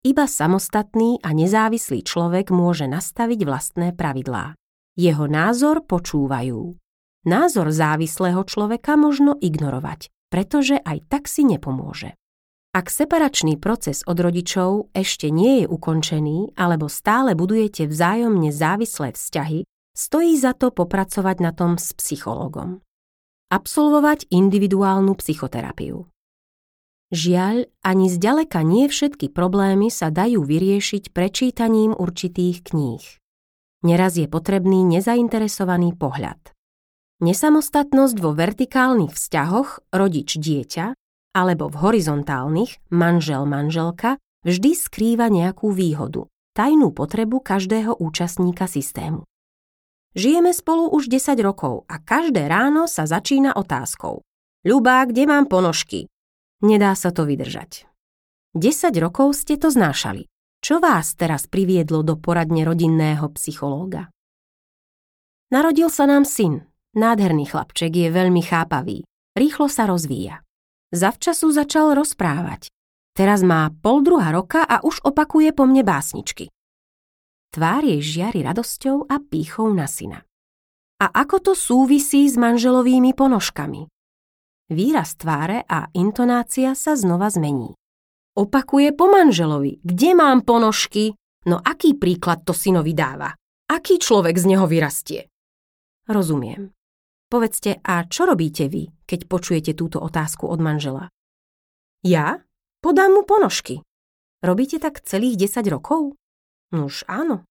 Iba 0.03 0.27
samostatný 0.27 1.23
a 1.25 1.33
nezávislý 1.33 2.05
človek 2.05 2.53
môže 2.53 2.85
nastaviť 2.85 3.39
vlastné 3.41 3.87
pravidlá. 3.95 4.53
Jeho 4.93 5.25
názor 5.25 5.81
počúvajú. 5.81 6.77
Názor 7.25 7.73
závislého 7.73 8.43
človeka 8.45 8.99
možno 8.99 9.33
ignorovať, 9.39 10.13
pretože 10.29 10.77
aj 10.77 11.07
tak 11.09 11.25
si 11.25 11.47
nepomôže. 11.47 12.13
Ak 12.73 12.89
separačný 12.89 13.61
proces 13.61 14.01
od 14.09 14.17
rodičov 14.17 14.89
ešte 14.97 15.29
nie 15.29 15.61
je 15.61 15.65
ukončený 15.69 16.57
alebo 16.57 16.89
stále 16.89 17.37
budujete 17.37 17.85
vzájomne 17.85 18.49
závislé 18.49 19.13
vzťahy, 19.13 19.69
stojí 19.93 20.33
za 20.41 20.57
to 20.57 20.73
popracovať 20.73 21.37
na 21.37 21.53
tom 21.53 21.77
s 21.77 21.93
psychológom. 21.93 22.81
Absolvovať 23.53 24.25
individuálnu 24.33 25.13
psychoterapiu. 25.21 26.09
Žiaľ, 27.13 27.69
ani 27.85 28.09
zďaleka 28.09 28.65
nie 28.65 28.89
všetky 28.89 29.29
problémy 29.29 29.93
sa 29.93 30.09
dajú 30.09 30.41
vyriešiť 30.41 31.13
prečítaním 31.13 31.93
určitých 31.93 32.73
kníh. 32.73 33.05
Neraz 33.85 34.17
je 34.17 34.25
potrebný 34.25 34.81
nezainteresovaný 34.81 35.93
pohľad. 35.93 36.41
Nesamostatnosť 37.21 38.17
vo 38.17 38.33
vertikálnych 38.33 39.13
vzťahoch 39.13 39.93
rodič-dieťa 39.93 40.97
alebo 41.33 41.67
v 41.67 41.75
horizontálnych 41.81 42.77
manžel-manželka 42.93 44.21
vždy 44.45 44.71
skrýva 44.77 45.33
nejakú 45.33 45.73
výhodu, 45.73 46.29
tajnú 46.53 46.93
potrebu 46.93 47.41
každého 47.41 47.97
účastníka 47.97 48.69
systému. 48.69 49.25
Žijeme 50.13 50.53
spolu 50.53 50.93
už 50.93 51.09
10 51.09 51.41
rokov 51.41 51.89
a 51.89 51.97
každé 51.97 52.45
ráno 52.45 52.85
sa 52.85 53.09
začína 53.09 53.57
otázkou. 53.57 54.21
Ľubá, 54.61 55.09
kde 55.09 55.25
mám 55.25 55.49
ponožky? 55.49 56.05
Nedá 56.61 56.93
sa 56.93 57.09
to 57.09 57.25
vydržať. 57.25 57.89
10 58.53 58.93
rokov 59.01 59.33
ste 59.33 59.57
to 59.57 59.73
znášali. 59.73 60.29
Čo 60.61 60.77
vás 60.77 61.17
teraz 61.17 61.49
priviedlo 61.49 62.05
do 62.05 62.15
poradne 62.15 62.61
rodinného 62.63 63.25
psychológa? 63.35 64.13
Narodil 65.49 65.89
sa 65.89 66.05
nám 66.05 66.23
syn. 66.29 66.69
Nádherný 66.93 67.49
chlapček 67.49 67.89
je 67.89 68.13
veľmi 68.13 68.45
chápavý. 68.45 69.01
Rýchlo 69.33 69.65
sa 69.65 69.89
rozvíja. 69.89 70.42
Zavčasu 70.93 71.49
začal 71.49 71.97
rozprávať. 71.97 72.69
Teraz 73.17 73.41
má 73.41 73.73
pol 73.81 74.05
druhá 74.05 74.29
roka 74.29 74.61
a 74.61 74.85
už 74.85 75.01
opakuje 75.01 75.49
po 75.49 75.65
mne 75.65 75.81
básničky. 75.81 76.53
Tvár 77.49 77.81
jej 77.81 78.01
žiari 78.01 78.45
radosťou 78.45 79.09
a 79.09 79.17
pýchou 79.17 79.73
na 79.73 79.89
syna. 79.89 80.21
A 81.01 81.09
ako 81.09 81.51
to 81.51 81.53
súvisí 81.57 82.29
s 82.29 82.37
manželovými 82.37 83.17
ponožkami? 83.17 83.89
Výraz 84.69 85.17
tváre 85.17 85.65
a 85.65 85.89
intonácia 85.97 86.77
sa 86.77 86.93
znova 86.93 87.33
zmení. 87.33 87.73
Opakuje 88.37 88.93
po 88.93 89.09
manželovi, 89.09 89.81
kde 89.81 90.09
mám 90.13 90.45
ponožky? 90.45 91.13
No 91.49 91.57
aký 91.57 91.97
príklad 91.97 92.45
to 92.45 92.53
synovi 92.53 92.93
dáva? 92.93 93.33
Aký 93.69 93.97
človek 93.97 94.37
z 94.37 94.45
neho 94.45 94.65
vyrastie? 94.69 95.29
Rozumiem. 96.05 96.73
Povedzte, 97.33 97.81
a 97.81 98.05
čo 98.05 98.29
robíte 98.29 98.69
vy, 98.69 98.93
keď 99.09 99.25
počujete 99.25 99.73
túto 99.73 99.97
otázku 99.97 100.45
od 100.45 100.61
manžela? 100.61 101.09
Ja? 102.05 102.45
Podám 102.77 103.17
mu 103.17 103.25
ponožky. 103.25 103.81
Robíte 104.45 104.77
tak 104.77 105.01
celých 105.01 105.49
10 105.49 105.65
rokov? 105.73 106.13
Nuž 106.69 107.01
áno. 107.09 107.41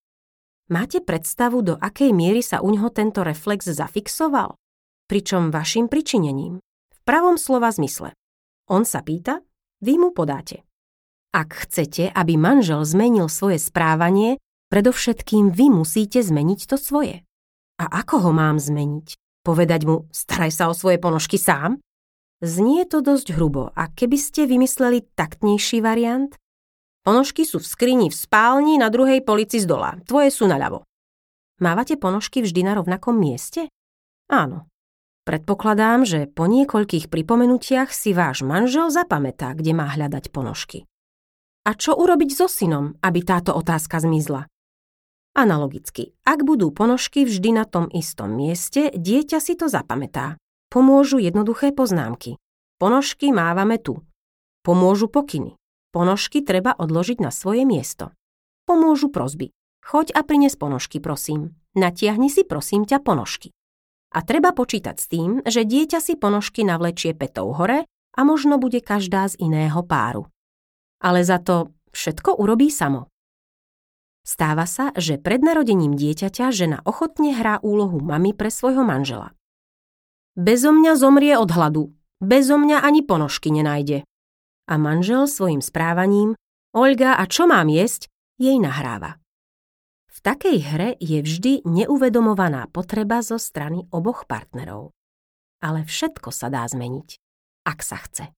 Máte 0.70 1.02
predstavu, 1.02 1.66
do 1.66 1.74
akej 1.74 2.14
miery 2.14 2.46
sa 2.46 2.62
u 2.62 2.70
ňoho 2.70 2.94
tento 2.94 3.26
reflex 3.26 3.66
zafixoval? 3.66 4.54
Pričom 5.10 5.50
vašim 5.50 5.90
pričinením 5.90 6.62
pravom 7.02 7.34
slova 7.34 7.74
zmysle. 7.74 8.14
On 8.70 8.86
sa 8.86 9.02
pýta, 9.02 9.42
vy 9.82 9.98
mu 9.98 10.14
podáte. 10.14 10.62
Ak 11.34 11.66
chcete, 11.66 12.06
aby 12.14 12.38
manžel 12.38 12.86
zmenil 12.86 13.26
svoje 13.26 13.58
správanie, 13.58 14.38
predovšetkým 14.70 15.50
vy 15.50 15.74
musíte 15.74 16.22
zmeniť 16.22 16.70
to 16.70 16.76
svoje. 16.78 17.26
A 17.82 17.84
ako 17.90 18.28
ho 18.28 18.30
mám 18.30 18.62
zmeniť? 18.62 19.21
Povedať 19.42 19.82
mu, 19.86 20.06
staraj 20.14 20.54
sa 20.54 20.70
o 20.70 20.74
svoje 20.74 21.02
ponožky 21.02 21.34
sám? 21.34 21.82
Znie 22.42 22.86
to 22.86 23.02
dosť 23.02 23.34
hrubo 23.34 23.70
a 23.74 23.90
keby 23.90 24.18
ste 24.18 24.46
vymysleli 24.46 25.06
taktnejší 25.14 25.82
variant? 25.82 26.34
Ponožky 27.02 27.42
sú 27.42 27.58
v 27.58 27.66
skrini 27.66 28.06
v 28.10 28.14
spálni 28.14 28.78
na 28.78 28.86
druhej 28.86 29.22
polici 29.26 29.58
z 29.58 29.66
dola, 29.66 29.98
tvoje 30.06 30.30
sú 30.30 30.46
naľavo. 30.46 30.86
Mávate 31.58 31.98
ponožky 31.98 32.42
vždy 32.42 32.66
na 32.66 32.78
rovnakom 32.78 33.14
mieste? 33.14 33.70
Áno. 34.30 34.70
Predpokladám, 35.22 36.02
že 36.02 36.26
po 36.26 36.50
niekoľkých 36.50 37.06
pripomenutiach 37.06 37.94
si 37.94 38.10
váš 38.10 38.42
manžel 38.42 38.90
zapamätá, 38.90 39.54
kde 39.54 39.70
má 39.70 39.86
hľadať 39.86 40.34
ponožky. 40.34 40.86
A 41.62 41.78
čo 41.78 41.94
urobiť 41.94 42.34
so 42.34 42.50
synom, 42.50 42.98
aby 42.98 43.22
táto 43.22 43.54
otázka 43.54 44.02
zmizla? 44.02 44.50
Analogicky, 45.32 46.12
ak 46.28 46.44
budú 46.44 46.68
ponožky 46.76 47.24
vždy 47.24 47.56
na 47.56 47.64
tom 47.64 47.88
istom 47.88 48.36
mieste, 48.36 48.92
dieťa 48.92 49.40
si 49.40 49.56
to 49.56 49.64
zapamätá. 49.64 50.36
Pomôžu 50.68 51.16
jednoduché 51.20 51.72
poznámky. 51.72 52.36
Ponožky 52.76 53.32
mávame 53.32 53.80
tu. 53.80 54.04
Pomôžu 54.60 55.08
pokyny. 55.08 55.56
Ponožky 55.92 56.44
treba 56.44 56.76
odložiť 56.76 57.20
na 57.20 57.32
svoje 57.32 57.64
miesto. 57.68 58.12
Pomôžu 58.64 59.08
prozby. 59.12 59.52
Choď 59.84 60.16
a 60.16 60.20
prines 60.24 60.56
ponožky, 60.56 61.00
prosím. 61.00 61.56
Natiahni 61.76 62.32
si, 62.32 62.44
prosím 62.44 62.88
ťa, 62.88 63.04
ponožky. 63.04 63.52
A 64.12 64.24
treba 64.24 64.52
počítať 64.56 64.96
s 64.96 65.06
tým, 65.08 65.44
že 65.44 65.64
dieťa 65.68 66.00
si 66.00 66.16
ponožky 66.16 66.64
navlečie 66.64 67.16
petou 67.16 67.52
hore 67.52 67.88
a 67.88 68.20
možno 68.24 68.56
bude 68.56 68.80
každá 68.80 69.28
z 69.28 69.40
iného 69.40 69.80
páru. 69.84 70.28
Ale 71.00 71.24
za 71.24 71.40
to 71.40 71.72
všetko 71.92 72.40
urobí 72.40 72.72
samo. 72.72 73.11
Stáva 74.22 74.70
sa, 74.70 74.94
že 74.94 75.18
pred 75.18 75.42
narodením 75.42 75.98
dieťaťa 75.98 76.54
žena 76.54 76.78
ochotne 76.86 77.34
hrá 77.34 77.58
úlohu 77.62 77.98
mamy 77.98 78.30
pre 78.34 78.48
svojho 78.48 78.86
manžela. 78.86 79.34
Bezo 80.38 80.70
mňa 80.70 80.92
zomrie 80.94 81.34
od 81.34 81.50
hladu, 81.50 81.90
bezo 82.22 82.56
mňa 82.56 82.86
ani 82.86 83.02
ponožky 83.02 83.50
nenájde. 83.50 84.06
A 84.70 84.74
manžel 84.78 85.26
svojim 85.26 85.60
správaním, 85.60 86.38
Olga, 86.72 87.18
a 87.18 87.26
čo 87.26 87.50
mám 87.50 87.66
jesť, 87.68 88.08
jej 88.38 88.56
nahráva 88.56 89.22
takej 90.22 90.58
hre 90.62 90.90
je 91.02 91.18
vždy 91.18 91.66
neuvedomovaná 91.66 92.70
potreba 92.70 93.20
zo 93.20 93.36
strany 93.36 93.90
oboch 93.90 94.24
partnerov. 94.30 94.94
Ale 95.62 95.82
všetko 95.86 96.30
sa 96.30 96.50
dá 96.50 96.62
zmeniť, 96.66 97.18
ak 97.66 97.78
sa 97.82 97.98
chce. 97.98 98.30